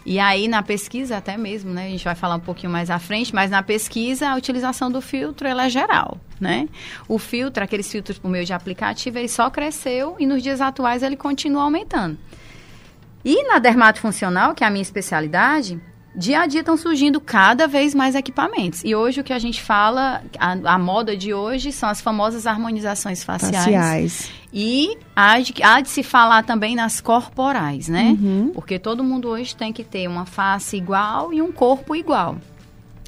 E 0.06 0.20
aí, 0.20 0.48
na 0.48 0.62
pesquisa, 0.62 1.18
até 1.18 1.36
mesmo, 1.36 1.72
né? 1.72 1.88
A 1.88 1.90
gente 1.90 2.04
vai 2.04 2.14
falar 2.14 2.36
um 2.36 2.40
pouquinho 2.40 2.72
mais 2.72 2.92
à 2.92 3.00
frente, 3.00 3.34
mas 3.34 3.50
na 3.50 3.64
pesquisa, 3.64 4.30
a 4.30 4.36
utilização 4.36 4.92
do 4.92 5.02
filtro, 5.02 5.48
ela 5.48 5.66
é 5.66 5.70
geral, 5.70 6.20
né? 6.40 6.70
O 7.08 7.18
filtro, 7.18 7.64
aqueles 7.64 7.92
filtros 7.92 8.20
por 8.20 8.30
meio 8.30 8.46
de 8.46 8.54
aplicativo, 8.54 9.18
ele 9.18 9.28
só 9.28 9.50
cresceu 9.50 10.16
e 10.20 10.28
nos 10.28 10.44
dias 10.44 10.62
atuais 10.62 11.02
ele 11.02 11.16
continua 11.16 11.64
aumentando. 11.64 12.18
E 13.26 13.44
na 13.48 13.58
dermatofuncional, 13.58 14.54
que 14.54 14.64
é 14.64 14.68
a 14.68 14.70
minha 14.70 14.84
especialidade, 14.84 15.82
dia 16.16 16.42
a 16.42 16.46
dia 16.46 16.60
estão 16.60 16.78
surgindo 16.78 17.20
cada 17.20 17.68
vez 17.68 17.96
mais 17.96 18.14
equipamentos. 18.14 18.84
E 18.86 18.96
hoje 18.96 19.20
o 19.20 19.24
que 19.24 19.34
a 19.34 19.40
gente 19.40 19.62
fala, 19.62 20.22
a, 20.40 20.76
a 20.76 20.78
moda 20.78 21.18
de 21.18 21.34
hoje 21.34 21.72
são 21.72 21.90
as 21.90 22.00
famosas 22.00 22.46
harmonizações 22.46 23.24
faciais. 23.24 23.56
Faciais. 23.56 24.32
E 24.54 24.96
há 25.16 25.40
de, 25.40 25.54
há 25.62 25.82
de 25.82 25.90
se 25.90 26.04
falar 26.04 26.44
também 26.44 26.76
nas 26.76 27.02
corporais, 27.02 27.90
né? 27.90 28.16
Uhum. 28.22 28.52
Porque 28.54 28.78
todo 28.78 29.04
mundo 29.04 29.28
hoje 29.28 29.56
tem 29.56 29.74
que 29.74 29.84
ter 29.84 30.08
uma 30.08 30.28
face 30.28 30.78
igual 30.78 31.34
e 31.34 31.42
um 31.42 31.52
corpo 31.52 31.96
igual. 31.96 32.38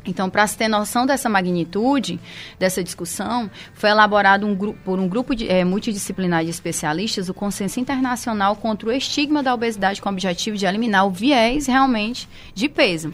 Então, 0.08 0.30
para 0.30 0.48
se 0.48 0.58
ter 0.58 0.68
noção 0.68 1.06
dessa 1.06 1.30
magnitude 1.30 2.20
dessa 2.58 2.84
discussão, 2.84 3.50
foi 3.74 3.90
elaborado 3.90 4.46
um 4.46 4.56
por 4.74 5.00
um 5.00 5.08
grupo 5.08 5.36
de, 5.36 5.48
é, 5.48 5.64
multidisciplinar 5.64 6.44
de 6.44 6.50
especialistas 6.50 7.30
o 7.30 7.34
Consenso 7.34 7.80
Internacional 7.80 8.56
contra 8.56 8.90
o 8.90 8.92
Estigma 8.92 9.44
da 9.44 9.54
Obesidade 9.54 10.02
com 10.02 10.10
o 10.10 10.12
objetivo 10.12 10.58
de 10.58 10.66
eliminar 10.66 11.06
o 11.06 11.12
viés 11.12 11.68
realmente 11.68 12.28
de 12.54 12.68
peso. 12.68 13.14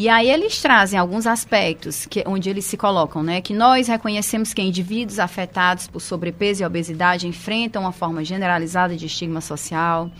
E 0.00 0.08
aí 0.08 0.30
eles 0.30 0.62
trazem 0.62 0.98
alguns 0.98 1.26
aspectos 1.26 2.06
que, 2.06 2.24
onde 2.26 2.48
eles 2.48 2.64
se 2.64 2.74
colocam, 2.74 3.22
né? 3.22 3.42
Que 3.42 3.52
nós 3.52 3.86
reconhecemos 3.86 4.54
que 4.54 4.62
indivíduos 4.62 5.18
afetados 5.18 5.86
por 5.88 6.00
sobrepeso 6.00 6.62
e 6.62 6.64
obesidade 6.64 7.28
enfrentam 7.28 7.82
uma 7.82 7.92
forma 7.92 8.24
generalizada 8.24 8.96
de 8.96 9.04
estigma 9.04 9.42
social. 9.42 10.10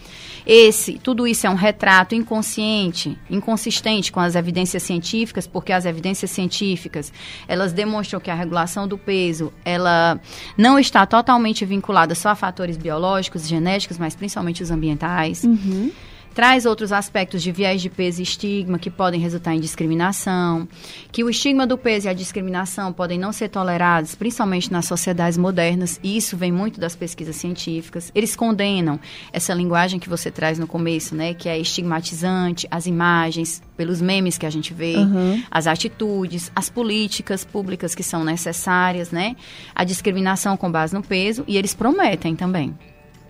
Esse, 0.44 0.98
tudo 0.98 1.26
isso 1.26 1.46
é 1.46 1.50
um 1.50 1.54
retrato 1.54 2.14
inconsciente, 2.14 3.18
inconsistente 3.30 4.12
com 4.12 4.20
as 4.20 4.34
evidências 4.34 4.82
científicas, 4.82 5.46
porque 5.46 5.72
as 5.72 5.86
evidências 5.86 6.30
científicas, 6.30 7.10
elas 7.48 7.72
demonstram 7.72 8.20
que 8.20 8.30
a 8.30 8.34
regulação 8.34 8.86
do 8.86 8.98
peso, 8.98 9.50
ela 9.64 10.20
não 10.58 10.78
está 10.78 11.06
totalmente 11.06 11.64
vinculada 11.64 12.14
só 12.14 12.28
a 12.28 12.34
fatores 12.34 12.76
biológicos, 12.76 13.48
genéticos, 13.48 13.96
mas 13.96 14.14
principalmente 14.14 14.62
os 14.62 14.70
ambientais. 14.70 15.42
Uhum 15.42 15.90
traz 16.34 16.66
outros 16.66 16.92
aspectos 16.92 17.42
de 17.42 17.52
viés 17.52 17.82
de 17.82 17.90
peso 17.90 18.20
e 18.20 18.22
estigma 18.22 18.78
que 18.78 18.90
podem 18.90 19.20
resultar 19.20 19.54
em 19.54 19.60
discriminação, 19.60 20.68
que 21.10 21.24
o 21.24 21.30
estigma 21.30 21.66
do 21.66 21.76
peso 21.76 22.06
e 22.06 22.10
a 22.10 22.14
discriminação 22.14 22.92
podem 22.92 23.18
não 23.18 23.32
ser 23.32 23.48
tolerados, 23.48 24.14
principalmente 24.14 24.72
nas 24.72 24.86
sociedades 24.86 25.36
modernas, 25.36 25.98
e 26.02 26.16
isso 26.16 26.36
vem 26.36 26.52
muito 26.52 26.80
das 26.80 26.94
pesquisas 26.94 27.36
científicas. 27.36 28.10
Eles 28.14 28.36
condenam 28.36 28.98
essa 29.32 29.52
linguagem 29.52 29.98
que 29.98 30.08
você 30.08 30.30
traz 30.30 30.58
no 30.58 30.66
começo, 30.66 31.14
né, 31.14 31.34
que 31.34 31.48
é 31.48 31.58
estigmatizante, 31.58 32.66
as 32.70 32.86
imagens, 32.86 33.62
pelos 33.76 34.00
memes 34.00 34.38
que 34.38 34.46
a 34.46 34.50
gente 34.50 34.72
vê, 34.74 34.96
uhum. 34.96 35.42
as 35.50 35.66
atitudes, 35.66 36.52
as 36.54 36.68
políticas 36.68 37.44
públicas 37.44 37.94
que 37.94 38.02
são 38.02 38.24
necessárias, 38.24 39.10
né, 39.10 39.36
a 39.74 39.84
discriminação 39.84 40.56
com 40.56 40.70
base 40.70 40.94
no 40.94 41.02
peso, 41.02 41.44
e 41.48 41.56
eles 41.56 41.74
prometem 41.74 42.36
também 42.36 42.74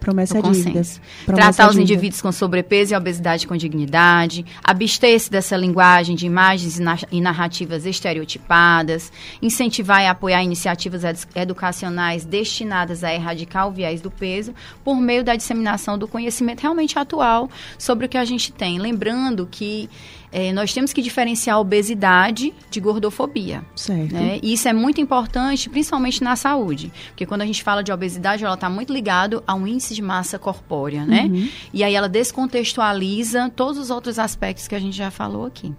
Promessa 0.00 0.38
é 0.38 0.42
dívidas. 0.42 1.00
Promessa 1.26 1.52
Tratar 1.52 1.70
os 1.70 1.76
indivíduos 1.76 2.22
com 2.22 2.32
sobrepeso 2.32 2.94
e 2.94 2.96
obesidade 2.96 3.46
com 3.46 3.56
dignidade, 3.56 4.44
abster-se 4.64 5.30
dessa 5.30 5.56
linguagem 5.56 6.16
de 6.16 6.26
imagens 6.26 6.80
e 7.12 7.20
narrativas 7.20 7.84
estereotipadas, 7.84 9.12
incentivar 9.42 10.02
e 10.02 10.06
apoiar 10.06 10.42
iniciativas 10.42 11.02
educacionais 11.34 12.24
destinadas 12.24 13.04
a 13.04 13.12
erradicar 13.12 13.68
o 13.68 13.70
viés 13.70 14.00
do 14.00 14.10
peso 14.10 14.54
por 14.82 14.96
meio 14.96 15.22
da 15.22 15.36
disseminação 15.36 15.98
do 15.98 16.08
conhecimento 16.08 16.62
realmente 16.62 16.98
atual 16.98 17.50
sobre 17.78 18.06
o 18.06 18.08
que 18.08 18.16
a 18.16 18.24
gente 18.24 18.50
tem. 18.50 18.78
Lembrando 18.78 19.46
que 19.50 19.88
é, 20.32 20.52
nós 20.52 20.72
temos 20.72 20.92
que 20.92 21.02
diferenciar 21.02 21.56
a 21.56 21.60
obesidade 21.60 22.54
de 22.70 22.80
gordofobia. 22.80 23.64
Certo. 23.74 24.14
Né? 24.14 24.38
E 24.42 24.52
isso 24.52 24.68
é 24.68 24.72
muito 24.72 25.00
importante, 25.00 25.68
principalmente 25.68 26.22
na 26.22 26.36
saúde. 26.36 26.92
Porque 27.08 27.26
quando 27.26 27.42
a 27.42 27.46
gente 27.46 27.62
fala 27.62 27.82
de 27.82 27.92
obesidade, 27.92 28.44
ela 28.44 28.54
está 28.54 28.70
muito 28.70 28.92
ligado 28.92 29.42
a 29.46 29.54
um 29.54 29.66
índice 29.66 29.94
de 29.94 30.02
massa 30.02 30.38
corpórea, 30.38 31.04
né? 31.04 31.28
Uhum. 31.30 31.48
E 31.72 31.82
aí 31.82 31.94
ela 31.94 32.08
descontextualiza 32.08 33.50
todos 33.54 33.78
os 33.78 33.90
outros 33.90 34.18
aspectos 34.18 34.68
que 34.68 34.74
a 34.74 34.80
gente 34.80 34.96
já 34.96 35.10
falou 35.10 35.46
aqui. 35.46 35.74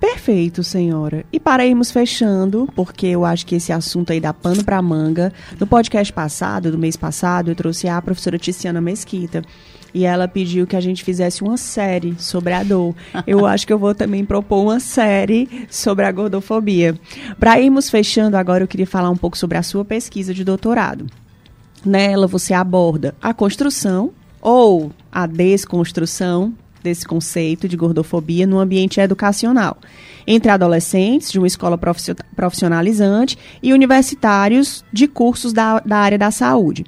Perfeito, 0.00 0.62
senhora. 0.62 1.24
E 1.32 1.40
para 1.40 1.66
irmos 1.66 1.90
fechando, 1.90 2.68
porque 2.74 3.06
eu 3.06 3.24
acho 3.24 3.44
que 3.44 3.56
esse 3.56 3.72
assunto 3.72 4.12
aí 4.12 4.20
dá 4.20 4.32
pano 4.32 4.62
para 4.62 4.80
manga. 4.80 5.32
No 5.58 5.66
podcast 5.66 6.12
passado, 6.12 6.70
do 6.70 6.78
mês 6.78 6.96
passado, 6.96 7.50
eu 7.50 7.54
trouxe 7.56 7.88
a 7.88 8.00
professora 8.00 8.38
Tiziana 8.38 8.80
Mesquita 8.80 9.42
e 9.98 10.04
ela 10.04 10.28
pediu 10.28 10.64
que 10.64 10.76
a 10.76 10.80
gente 10.80 11.02
fizesse 11.02 11.42
uma 11.42 11.56
série 11.56 12.14
sobre 12.20 12.52
a 12.52 12.62
dor. 12.62 12.94
Eu 13.26 13.44
acho 13.44 13.66
que 13.66 13.72
eu 13.72 13.78
vou 13.80 13.92
também 13.96 14.24
propor 14.24 14.62
uma 14.62 14.78
série 14.78 15.66
sobre 15.68 16.04
a 16.04 16.12
gordofobia. 16.12 16.94
Para 17.36 17.58
irmos 17.58 17.90
fechando 17.90 18.36
agora, 18.36 18.62
eu 18.62 18.68
queria 18.68 18.86
falar 18.86 19.10
um 19.10 19.16
pouco 19.16 19.36
sobre 19.36 19.58
a 19.58 19.62
sua 19.64 19.84
pesquisa 19.84 20.32
de 20.32 20.44
doutorado. 20.44 21.04
Nela 21.84 22.28
você 22.28 22.54
aborda 22.54 23.12
a 23.20 23.34
construção 23.34 24.12
ou 24.40 24.92
a 25.10 25.26
desconstrução 25.26 26.54
desse 26.88 27.06
conceito 27.06 27.68
de 27.68 27.76
gordofobia 27.76 28.46
no 28.46 28.58
ambiente 28.58 28.98
educacional, 28.98 29.76
entre 30.26 30.50
adolescentes 30.50 31.30
de 31.30 31.38
uma 31.38 31.46
escola 31.46 31.78
profissionalizante 31.78 33.36
e 33.62 33.72
universitários 33.72 34.84
de 34.92 35.06
cursos 35.06 35.52
da, 35.52 35.80
da 35.80 35.98
área 35.98 36.18
da 36.18 36.30
saúde. 36.30 36.84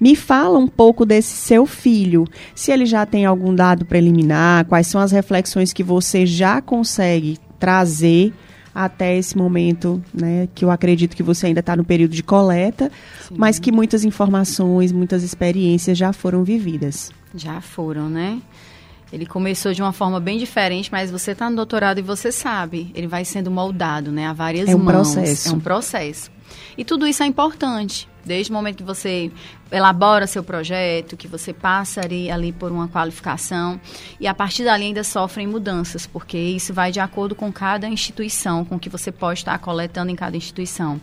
Me 0.00 0.16
fala 0.16 0.58
um 0.58 0.66
pouco 0.66 1.06
desse 1.06 1.36
seu 1.36 1.66
filho, 1.66 2.26
se 2.54 2.72
ele 2.72 2.84
já 2.84 3.06
tem 3.06 3.24
algum 3.24 3.54
dado 3.54 3.84
preliminar, 3.84 4.64
quais 4.66 4.88
são 4.88 5.00
as 5.00 5.12
reflexões 5.12 5.72
que 5.72 5.82
você 5.82 6.26
já 6.26 6.60
consegue 6.60 7.38
trazer 7.58 8.32
até 8.74 9.16
esse 9.16 9.38
momento, 9.38 10.02
né, 10.12 10.48
que 10.52 10.64
eu 10.64 10.70
acredito 10.70 11.14
que 11.14 11.22
você 11.22 11.46
ainda 11.46 11.60
está 11.60 11.76
no 11.76 11.84
período 11.84 12.10
de 12.10 12.24
coleta, 12.24 12.90
Sim. 13.28 13.36
mas 13.38 13.60
que 13.60 13.70
muitas 13.70 14.04
informações, 14.04 14.90
muitas 14.90 15.22
experiências 15.22 15.96
já 15.96 16.12
foram 16.12 16.42
vividas. 16.42 17.12
Já 17.36 17.60
foram, 17.60 18.08
né? 18.08 18.40
Ele 19.12 19.26
começou 19.26 19.72
de 19.72 19.82
uma 19.82 19.92
forma 19.92 20.18
bem 20.18 20.38
diferente, 20.38 20.90
mas 20.90 21.10
você 21.10 21.32
está 21.32 21.48
no 21.48 21.56
doutorado 21.56 21.98
e 21.98 22.02
você 22.02 22.32
sabe, 22.32 22.90
ele 22.94 23.06
vai 23.06 23.24
sendo 23.24 23.50
moldado, 23.50 24.10
né, 24.10 24.26
a 24.26 24.32
várias 24.32 24.68
é 24.68 24.74
um 24.74 24.78
mãos. 24.78 25.14
Processo. 25.14 25.48
É 25.48 25.52
um 25.52 25.60
processo. 25.60 26.30
E 26.76 26.84
tudo 26.84 27.06
isso 27.06 27.22
é 27.22 27.26
importante. 27.26 28.08
Desde 28.24 28.50
o 28.50 28.54
momento 28.54 28.78
que 28.78 28.82
você 28.82 29.30
elabora 29.70 30.26
seu 30.26 30.42
projeto, 30.42 31.16
que 31.16 31.26
você 31.26 31.52
passa 31.52 32.00
ali, 32.00 32.30
ali 32.30 32.52
por 32.52 32.70
uma 32.70 32.88
qualificação 32.88 33.80
e 34.20 34.26
a 34.26 34.34
partir 34.34 34.64
dali 34.64 34.84
ainda 34.84 35.02
sofrem 35.02 35.46
mudanças, 35.46 36.06
porque 36.06 36.38
isso 36.38 36.72
vai 36.72 36.92
de 36.92 37.00
acordo 37.00 37.34
com 37.34 37.52
cada 37.52 37.88
instituição, 37.88 38.64
com 38.64 38.76
o 38.76 38.78
que 38.78 38.88
você 38.88 39.10
pode 39.10 39.40
estar 39.40 39.58
coletando 39.58 40.10
em 40.10 40.16
cada 40.16 40.36
instituição. 40.36 41.00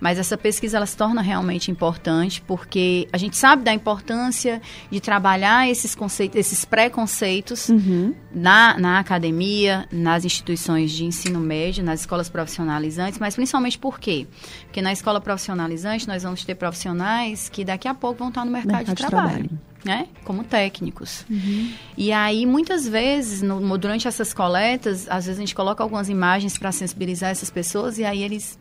Mas 0.00 0.18
essa 0.18 0.36
pesquisa 0.36 0.78
ela 0.78 0.86
se 0.86 0.96
torna 0.96 1.22
realmente 1.22 1.70
importante 1.70 2.42
porque 2.42 3.08
a 3.12 3.16
gente 3.16 3.36
sabe 3.36 3.62
da 3.62 3.72
importância 3.72 4.60
de 4.90 5.00
trabalhar 5.00 5.70
esses 5.70 5.94
conceitos, 5.94 6.36
esses 6.36 6.64
preconceitos 6.64 7.68
uhum. 7.68 8.12
na, 8.34 8.76
na 8.78 8.98
academia, 8.98 9.86
nas 9.92 10.24
instituições 10.24 10.90
de 10.90 11.04
ensino 11.04 11.38
médio, 11.38 11.84
nas 11.84 12.00
escolas 12.00 12.28
profissionalizantes, 12.28 13.20
mas 13.20 13.36
principalmente 13.36 13.78
por 13.78 14.00
quê? 14.00 14.26
Porque 14.64 14.82
na 14.82 14.92
escola 14.92 15.20
profissionalizante 15.20 16.08
nós 16.08 16.24
vamos 16.24 16.44
ter 16.44 16.51
profissionais 16.54 17.48
que 17.48 17.64
daqui 17.64 17.88
a 17.88 17.94
pouco 17.94 18.18
vão 18.18 18.28
estar 18.28 18.44
no 18.44 18.50
mercado, 18.50 18.76
mercado 18.76 18.96
de, 18.96 19.06
trabalho, 19.06 19.42
de 19.42 19.48
trabalho. 19.48 19.60
Né? 19.84 20.08
Como 20.24 20.44
técnicos. 20.44 21.26
Uhum. 21.28 21.72
E 21.96 22.12
aí, 22.12 22.46
muitas 22.46 22.86
vezes, 22.86 23.42
no, 23.42 23.76
durante 23.76 24.06
essas 24.06 24.32
coletas, 24.32 25.08
às 25.08 25.26
vezes 25.26 25.38
a 25.38 25.42
gente 25.42 25.54
coloca 25.54 25.82
algumas 25.82 26.08
imagens 26.08 26.56
para 26.56 26.70
sensibilizar 26.70 27.30
essas 27.30 27.50
pessoas 27.50 27.98
e 27.98 28.04
aí 28.04 28.22
eles 28.22 28.58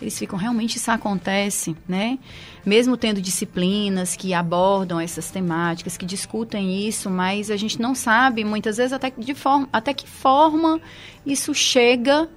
eles 0.00 0.18
ficam 0.18 0.38
realmente 0.38 0.76
isso 0.76 0.90
acontece, 0.90 1.74
né? 1.88 2.18
Mesmo 2.64 2.96
tendo 2.96 3.20
disciplinas 3.20 4.14
que 4.14 4.34
abordam 4.34 5.00
essas 5.00 5.30
temáticas, 5.30 5.96
que 5.96 6.04
discutem 6.04 6.86
isso, 6.86 7.08
mas 7.08 7.50
a 7.50 7.56
gente 7.56 7.80
não 7.80 7.94
sabe 7.94 8.44
muitas 8.44 8.76
vezes 8.76 8.92
até 8.92 9.10
de 9.10 9.34
forma, 9.34 9.68
até 9.72 9.94
que 9.94 10.06
forma 10.06 10.80
isso 11.24 11.54
chega 11.54 12.28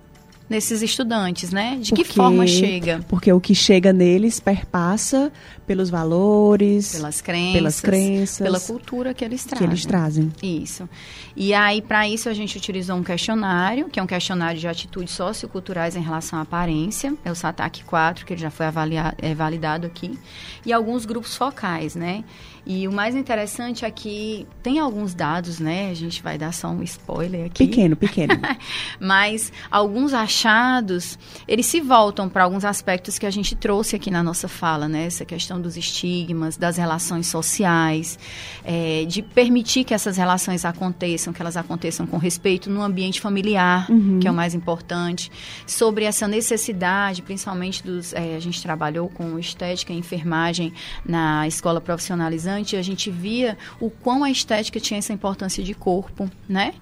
nesses 0.50 0.82
estudantes, 0.82 1.52
né? 1.52 1.78
De 1.80 1.90
porque, 1.90 2.04
que 2.04 2.14
forma 2.14 2.48
chega? 2.48 3.06
Porque 3.08 3.32
o 3.32 3.40
que 3.40 3.54
chega 3.54 3.94
neles 3.94 4.40
perpassa 4.40 5.32
pelos 5.68 5.90
valores, 5.90 6.94
pelas 6.94 7.22
crenças, 7.22 7.54
pelas 7.54 7.82
crenças, 7.82 8.38
pela 8.40 8.60
cultura 8.60 9.14
que 9.14 9.24
eles 9.24 9.46
trazem. 9.46 9.68
Que 9.68 9.74
eles 9.74 9.86
trazem. 9.86 10.32
Isso. 10.42 10.90
E 11.36 11.54
aí, 11.54 11.82
para 11.82 12.10
isso, 12.10 12.28
a 12.28 12.34
gente 12.34 12.58
utilizou 12.58 12.98
um 12.98 13.04
questionário, 13.04 13.88
que 13.88 14.00
é 14.00 14.04
um 14.04 14.08
questionário 14.08 14.60
de 14.60 14.68
atitudes 14.68 15.14
socioculturais 15.14 15.96
em 15.96 16.02
relação 16.02 16.40
à 16.40 16.42
aparência, 16.42 17.14
é 17.24 17.32
o 17.32 17.36
SATAC 17.36 17.84
4, 17.84 18.26
que 18.26 18.34
ele 18.34 18.42
já 18.42 18.50
foi 18.50 18.66
avaliado, 18.66 19.16
é, 19.22 19.36
validado 19.36 19.86
aqui, 19.86 20.18
e 20.66 20.74
alguns 20.74 21.06
grupos 21.06 21.36
focais, 21.36 21.96
né? 21.96 22.24
E 22.66 22.88
o 22.88 22.92
mais 22.92 23.16
interessante 23.16 23.86
é 23.86 23.92
que 23.92 24.48
tem 24.62 24.80
alguns 24.80 25.14
dados, 25.14 25.60
né? 25.60 25.90
A 25.90 25.94
gente 25.94 26.22
vai 26.22 26.38
dar 26.38 26.54
só 26.54 26.70
um 26.70 26.84
spoiler 26.84 27.46
aqui. 27.46 27.68
Pequeno, 27.68 27.96
pequeno. 27.96 28.34
Mas 29.00 29.52
alguns 29.70 30.14
achados, 30.14 31.18
eles 31.48 31.66
se 31.66 31.82
voltam 31.82 32.30
para 32.30 32.44
alguns 32.44 32.66
aspectos 32.66 33.18
que 33.18 33.26
a 33.26 33.32
gente 33.32 33.56
trouxe 33.56 33.96
aqui 33.96 34.12
na 34.12 34.22
nossa 34.24 34.48
fala, 34.48 34.88
né? 34.88 35.06
Essa 35.06 35.26
questão 35.26 35.60
dos 35.60 35.78
estigmas, 35.78 36.58
das 36.58 36.78
relações 36.78 37.28
sociais, 37.28 38.20
é, 38.64 39.06
de 39.06 39.22
permitir 39.22 39.84
que 39.84 39.94
essas 39.94 40.18
relações 40.18 40.66
aconteçam, 40.66 41.34
que 41.34 41.42
elas 41.42 41.58
aconteçam 41.58 42.06
com 42.06 42.18
respeito 42.18 42.70
no 42.70 42.82
ambiente 42.82 43.22
familiar, 43.22 43.90
uhum. 43.90 44.20
que 44.20 44.28
é 44.28 44.32
o 44.32 44.34
mais 44.34 44.54
importante. 44.54 45.32
Sobre 45.66 46.06
essa 46.06 46.28
necessidade, 46.28 47.22
principalmente 47.22 47.84
dos... 47.84 48.14
É, 48.14 48.36
a 48.36 48.40
gente 48.40 48.62
trabalhou 48.62 49.10
com 49.10 49.38
estética 49.40 49.94
e 49.94 49.98
enfermagem 49.98 50.74
na 51.06 51.48
escola 51.48 51.82
profissionalizante, 51.82 52.49
a 52.56 52.82
gente 52.82 53.10
via 53.10 53.58
o 53.80 53.90
quão 53.90 54.24
a 54.24 54.32
estética 54.32 54.80
tinha 54.80 54.98
essa 54.98 55.14
importância 55.14 55.64
de 55.64 55.74
corpo, 55.74 56.30
né? 56.48 56.74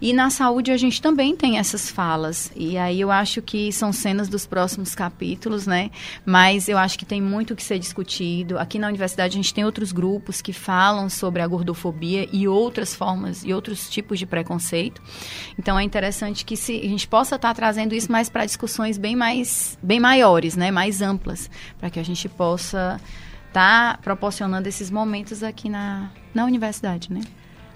E 0.00 0.14
na 0.14 0.30
saúde 0.30 0.72
a 0.72 0.78
gente 0.78 1.02
também 1.02 1.36
tem 1.36 1.58
essas 1.58 1.90
falas. 1.90 2.50
E 2.56 2.78
aí 2.78 3.00
eu 3.00 3.10
acho 3.10 3.42
que 3.42 3.70
são 3.70 3.92
cenas 3.92 4.28
dos 4.28 4.46
próximos 4.46 4.94
capítulos, 4.94 5.66
né? 5.66 5.90
Mas 6.24 6.68
eu 6.68 6.78
acho 6.78 6.98
que 6.98 7.04
tem 7.04 7.20
muito 7.20 7.54
que 7.54 7.62
ser 7.62 7.78
discutido. 7.78 8.58
Aqui 8.58 8.78
na 8.78 8.88
universidade 8.88 9.34
a 9.34 9.36
gente 9.36 9.52
tem 9.52 9.64
outros 9.64 9.92
grupos 9.92 10.40
que 10.40 10.54
falam 10.54 11.10
sobre 11.10 11.42
a 11.42 11.46
gordofobia 11.46 12.26
e 12.32 12.48
outras 12.48 12.94
formas 12.94 13.44
e 13.44 13.52
outros 13.52 13.90
tipos 13.90 14.18
de 14.18 14.24
preconceito. 14.24 15.02
Então 15.58 15.78
é 15.78 15.82
interessante 15.82 16.46
que 16.46 16.56
se, 16.56 16.80
a 16.80 16.88
gente 16.88 17.06
possa 17.06 17.36
estar 17.36 17.52
trazendo 17.52 17.94
isso 17.94 18.10
mais 18.10 18.30
para 18.30 18.46
discussões 18.46 18.96
bem 18.96 19.14
mais 19.14 19.78
bem 19.82 20.00
maiores, 20.00 20.56
né? 20.56 20.70
Mais 20.70 21.02
amplas, 21.02 21.50
para 21.78 21.90
que 21.90 22.00
a 22.00 22.04
gente 22.04 22.26
possa 22.26 22.98
estar 23.50 23.98
proporcionando 23.98 24.68
esses 24.68 24.90
momentos 24.90 25.42
aqui 25.42 25.68
na, 25.68 26.10
na 26.32 26.44
universidade, 26.44 27.12
né? 27.12 27.20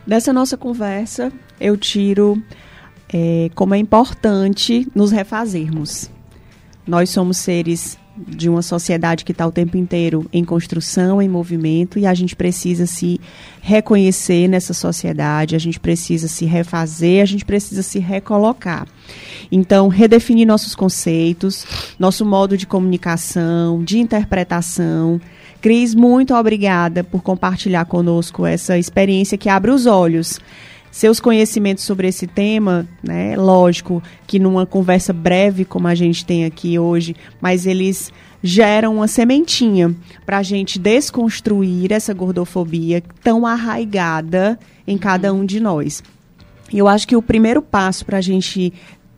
Dessa 0.07 0.33
nossa 0.33 0.57
conversa, 0.57 1.33
eu 1.61 1.77
tiro 1.77 2.43
é, 3.13 3.51
como 3.55 3.75
é 3.75 3.79
importante 3.79 4.87
nos 4.95 5.11
refazermos. 5.11 6.11
Nós 6.87 7.11
somos 7.11 7.39
seres 7.39 7.99
de 8.17 8.49
uma 8.49 8.63
sociedade 8.63 9.25
que 9.25 9.33
está 9.33 9.45
o 9.45 9.51
tempo 9.51 9.77
inteiro 9.77 10.29
em 10.33 10.45
construção, 10.45 11.21
em 11.21 11.29
movimento, 11.29 11.99
e 11.99 12.07
a 12.07 12.15
gente 12.15 12.37
precisa 12.37 12.87
se 12.87 13.21
reconhecer 13.61 14.47
nessa 14.47 14.73
sociedade, 14.73 15.57
a 15.57 15.59
gente 15.59 15.81
precisa 15.81 16.29
se 16.29 16.45
refazer, 16.45 17.23
a 17.23 17.27
gente 17.27 17.45
precisa 17.45 17.83
se 17.83 17.99
recolocar. 17.99 18.87
Então, 19.51 19.89
redefinir 19.89 20.47
nossos 20.47 20.75
conceitos, 20.75 21.67
nosso 21.99 22.25
modo 22.25 22.57
de 22.57 22.67
comunicação, 22.67 23.83
de 23.83 23.99
interpretação. 23.99 25.21
Cris, 25.64 25.94
muito 25.94 26.35
obrigada 26.35 27.03
por 27.03 27.22
compartilhar 27.22 27.87
conosco 27.87 28.44
essa 28.44 28.77
experiência 28.77 29.38
que 29.38 29.48
abre 29.48 29.70
os 29.70 29.87
olhos 29.87 30.38
seus 30.90 31.18
conhecimentos 31.18 31.85
sobre 31.85 32.07
esse 32.07 32.27
tema, 32.27 32.87
né? 33.03 33.35
Lógico 33.35 34.03
que 34.27 34.38
numa 34.38 34.66
conversa 34.66 35.11
breve 35.11 35.64
como 35.64 35.88
a 35.88 35.94
gente 35.94 36.22
tem 36.27 36.44
aqui 36.44 36.79
hoje, 36.79 37.16
mas 37.40 37.64
eles 37.64 38.12
geram 38.42 38.96
uma 38.96 39.09
sementinha 39.09 39.96
para 40.27 40.37
a 40.37 40.42
gente 40.42 40.79
desconstruir 40.79 41.92
essa 41.92 42.12
gordofobia 42.12 43.03
tão 43.22 43.46
arraigada 43.46 44.59
em 44.87 44.98
cada 44.98 45.33
um 45.33 45.46
de 45.46 45.61
nós. 45.61 46.03
E 46.70 46.79
eu 46.79 46.87
acho 46.87 47.09
que 47.09 47.16
o 47.16 47.22
primeiro 47.22 47.62
passo 47.62 48.05
para 48.05 48.18
a 48.18 48.20
gente 48.20 48.70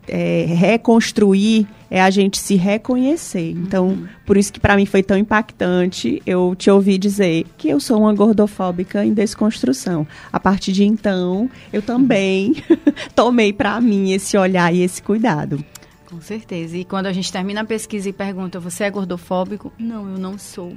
é, 0.06 0.44
reconstruir 0.46 1.66
é 1.90 2.00
a 2.00 2.10
gente 2.10 2.38
se 2.38 2.56
reconhecer. 2.56 3.50
Então, 3.50 3.88
uhum. 3.88 4.06
por 4.24 4.36
isso 4.36 4.52
que 4.52 4.60
para 4.60 4.76
mim 4.76 4.86
foi 4.86 5.02
tão 5.02 5.16
impactante 5.16 6.22
eu 6.26 6.54
te 6.56 6.70
ouvir 6.70 6.98
dizer 6.98 7.46
que 7.56 7.68
eu 7.68 7.80
sou 7.80 8.00
uma 8.00 8.14
gordofóbica 8.14 9.04
em 9.04 9.12
desconstrução. 9.12 10.06
A 10.32 10.40
partir 10.40 10.72
de 10.72 10.84
então, 10.84 11.50
eu 11.72 11.82
também 11.82 12.56
tomei 13.14 13.52
para 13.52 13.80
mim 13.80 14.12
esse 14.12 14.36
olhar 14.36 14.74
e 14.74 14.82
esse 14.82 15.02
cuidado. 15.02 15.64
Com 16.06 16.20
certeza. 16.20 16.76
E 16.76 16.84
quando 16.84 17.06
a 17.06 17.12
gente 17.12 17.32
termina 17.32 17.62
a 17.62 17.64
pesquisa 17.64 18.08
e 18.08 18.12
pergunta, 18.12 18.60
você 18.60 18.84
é 18.84 18.90
gordofóbico? 18.90 19.72
Não, 19.78 20.08
eu 20.08 20.18
não 20.18 20.38
sou. 20.38 20.72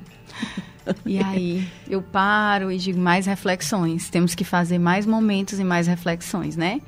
E 1.06 1.20
aí 1.20 1.68
eu 1.88 2.02
paro 2.02 2.72
e 2.72 2.78
digo 2.78 3.00
mais 3.00 3.26
reflexões. 3.26 4.10
Temos 4.10 4.34
que 4.34 4.44
fazer 4.44 4.80
mais 4.80 5.06
momentos 5.06 5.60
e 5.60 5.64
mais 5.64 5.88
reflexões, 5.88 6.56
né? 6.56 6.82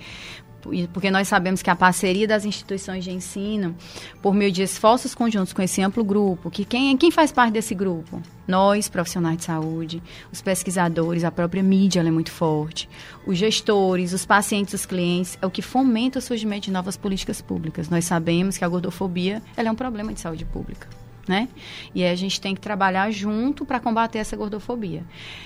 Porque 0.94 1.10
nós 1.10 1.28
sabemos 1.28 1.62
que 1.62 1.70
a 1.70 1.76
parceria 1.76 2.28
das 2.28 2.46
instituições 2.46 3.04
de 3.04 3.12
ensino, 3.12 3.76
por 4.22 4.34
meio 4.34 4.52
de 4.52 4.62
esforços 4.62 5.16
conjuntos 5.16 5.54
com 5.54 5.62
esse 5.62 5.82
amplo 5.82 6.04
grupo, 6.04 6.52
que 6.52 6.64
quem, 6.64 6.96
quem 6.98 7.12
faz 7.12 7.32
parte 7.32 7.54
desse 7.54 7.74
grupo? 7.74 8.22
Nós, 8.48 8.90
profissionais 8.90 9.38
de 9.38 9.46
saúde, 9.46 10.04
os 10.32 10.42
pesquisadores, 10.42 11.24
a 11.24 11.32
própria 11.32 11.64
mídia 11.64 12.02
é 12.02 12.12
muito 12.12 12.32
forte, 12.32 12.90
os 13.26 13.38
gestores, 13.38 14.14
os 14.14 14.26
pacientes, 14.26 14.74
os 14.74 14.86
clientes, 14.86 15.38
é 15.42 15.46
o 15.46 15.52
que 15.52 15.62
fomenta 15.62 16.20
o 16.20 16.22
surgimento 16.22 16.66
de 16.66 16.72
novas 16.72 16.98
políticas 16.98 17.42
públicas. 17.42 17.90
Nós 17.90 18.06
sabemos 18.06 18.58
que 18.58 18.66
a 18.66 18.68
gordofobia 18.68 19.42
é 19.56 19.72
um 19.72 19.76
problema 19.76 20.14
de 20.14 20.20
saúde 20.20 20.46
pública. 20.46 20.88
Né? 21.28 21.48
E 21.94 22.04
a 22.04 22.16
gente 22.16 22.42
tem 22.42 22.56
que 22.56 22.62
trabalhar 22.62 23.12
junto 23.12 23.64
para 23.64 23.80
combater 23.80 24.18
essa 24.18 24.36
gordofobia. 24.36 25.04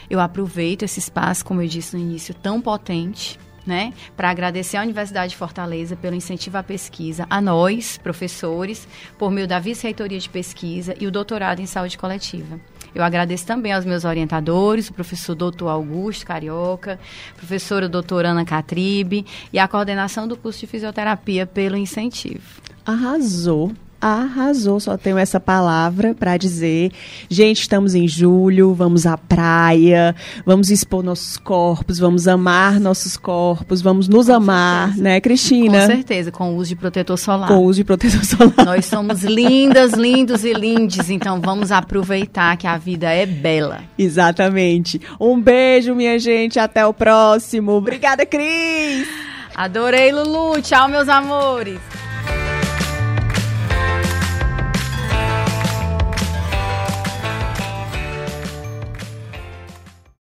Eu 0.10 0.19
aproveito 0.19 0.84
esse 0.84 0.99
espaço, 0.99 1.45
como 1.45 1.62
eu 1.62 1.67
disse 1.67 1.95
no 1.95 2.01
início, 2.01 2.34
tão 2.34 2.62
potente 2.62 3.38
né, 3.65 3.93
para 4.15 4.30
agradecer 4.30 4.78
à 4.78 4.82
Universidade 4.82 5.32
de 5.32 5.38
Fortaleza 5.38 5.95
pelo 5.95 6.15
incentivo 6.15 6.58
à 6.58 6.63
pesquisa, 6.63 7.25
a 7.30 7.41
nós, 7.41 7.97
professores, 7.97 8.88
por 9.17 9.32
meio 9.32 9.47
da 9.47 9.60
vice-reitoria 9.60 10.19
de 10.19 10.30
pesquisa 10.30 10.95
e 10.99 11.08
o 11.08 11.12
doutorado 11.12 11.62
em 11.62 11.65
saúde 11.65 11.97
coletiva. 11.97 12.60
Eu 12.93 13.04
agradeço 13.04 13.45
também 13.45 13.73
aos 13.73 13.84
meus 13.84 14.06
orientadores, 14.06 14.89
o 14.89 14.93
professor 14.93 15.36
doutor 15.36 15.67
Augusto 15.67 16.25
Carioca, 16.25 16.97
professora 17.36 17.89
doutora 17.89 18.30
Ana 18.30 18.45
Catribe 18.45 19.25
e 19.51 19.60
a 19.60 19.67
coordenação 19.67 20.28
do 20.28 20.38
curso 20.38 20.62
de 20.62 20.67
fisioterapia 20.67 21.45
pelo 21.45 21.75
incentivo. 21.75 22.62
Arrasou 22.86 23.73
arrasou, 24.13 24.80
só 24.80 24.98
tenho 24.98 25.18
essa 25.18 25.39
palavra 25.39 26.13
para 26.13 26.38
dizer. 26.38 26.91
Gente, 27.30 27.62
estamos 27.62 27.96
em 27.96 28.08
julho, 28.08 28.74
vamos 28.74 29.06
à 29.06 29.18
praia, 29.18 30.15
vamos 30.46 30.70
expor 30.70 31.04
nossos 31.04 31.38
corpos, 31.38 32.00
vamos 32.00 32.28
amar 32.28 32.80
nossos 32.80 33.18
corpos, 33.18 33.82
vamos 33.82 34.08
nos 34.08 34.28
com 34.28 34.34
amar, 34.34 34.88
certeza. 34.88 35.04
né, 35.04 35.22
Cristina? 35.22 35.82
Com 35.82 35.88
certeza, 35.88 36.32
com 36.32 36.54
o 36.54 36.58
uso 36.58 36.70
de 36.70 36.76
protetor 36.76 37.18
solar. 37.18 37.48
Com 37.48 37.58
o 37.58 37.63
uso 37.63 37.78
de 37.78 37.84
protetor 37.84 38.24
solar. 38.26 38.65
Nós 38.65 38.86
somos 38.86 39.24
lindas, 39.24 39.94
lindos 39.94 40.44
e 40.44 40.54
lindes, 40.54 41.10
então 41.10 41.41
vamos 41.41 41.72
aproveitar 41.72 42.58
que 42.58 42.68
a 42.68 42.78
vida 42.78 43.10
é 43.10 43.26
bela. 43.26 43.82
Exatamente. 43.98 45.02
Um 45.20 45.39
beijo, 45.41 45.96
minha 45.96 46.20
gente, 46.20 46.60
até 46.60 46.86
o 46.86 46.94
próximo. 46.94 47.74
Obrigada, 47.74 48.26
Cris! 48.26 49.08
Adorei, 49.56 50.12
Lulu. 50.12 50.62
Tchau, 50.62 50.89
meus 50.89 51.08
amores. 51.08 51.80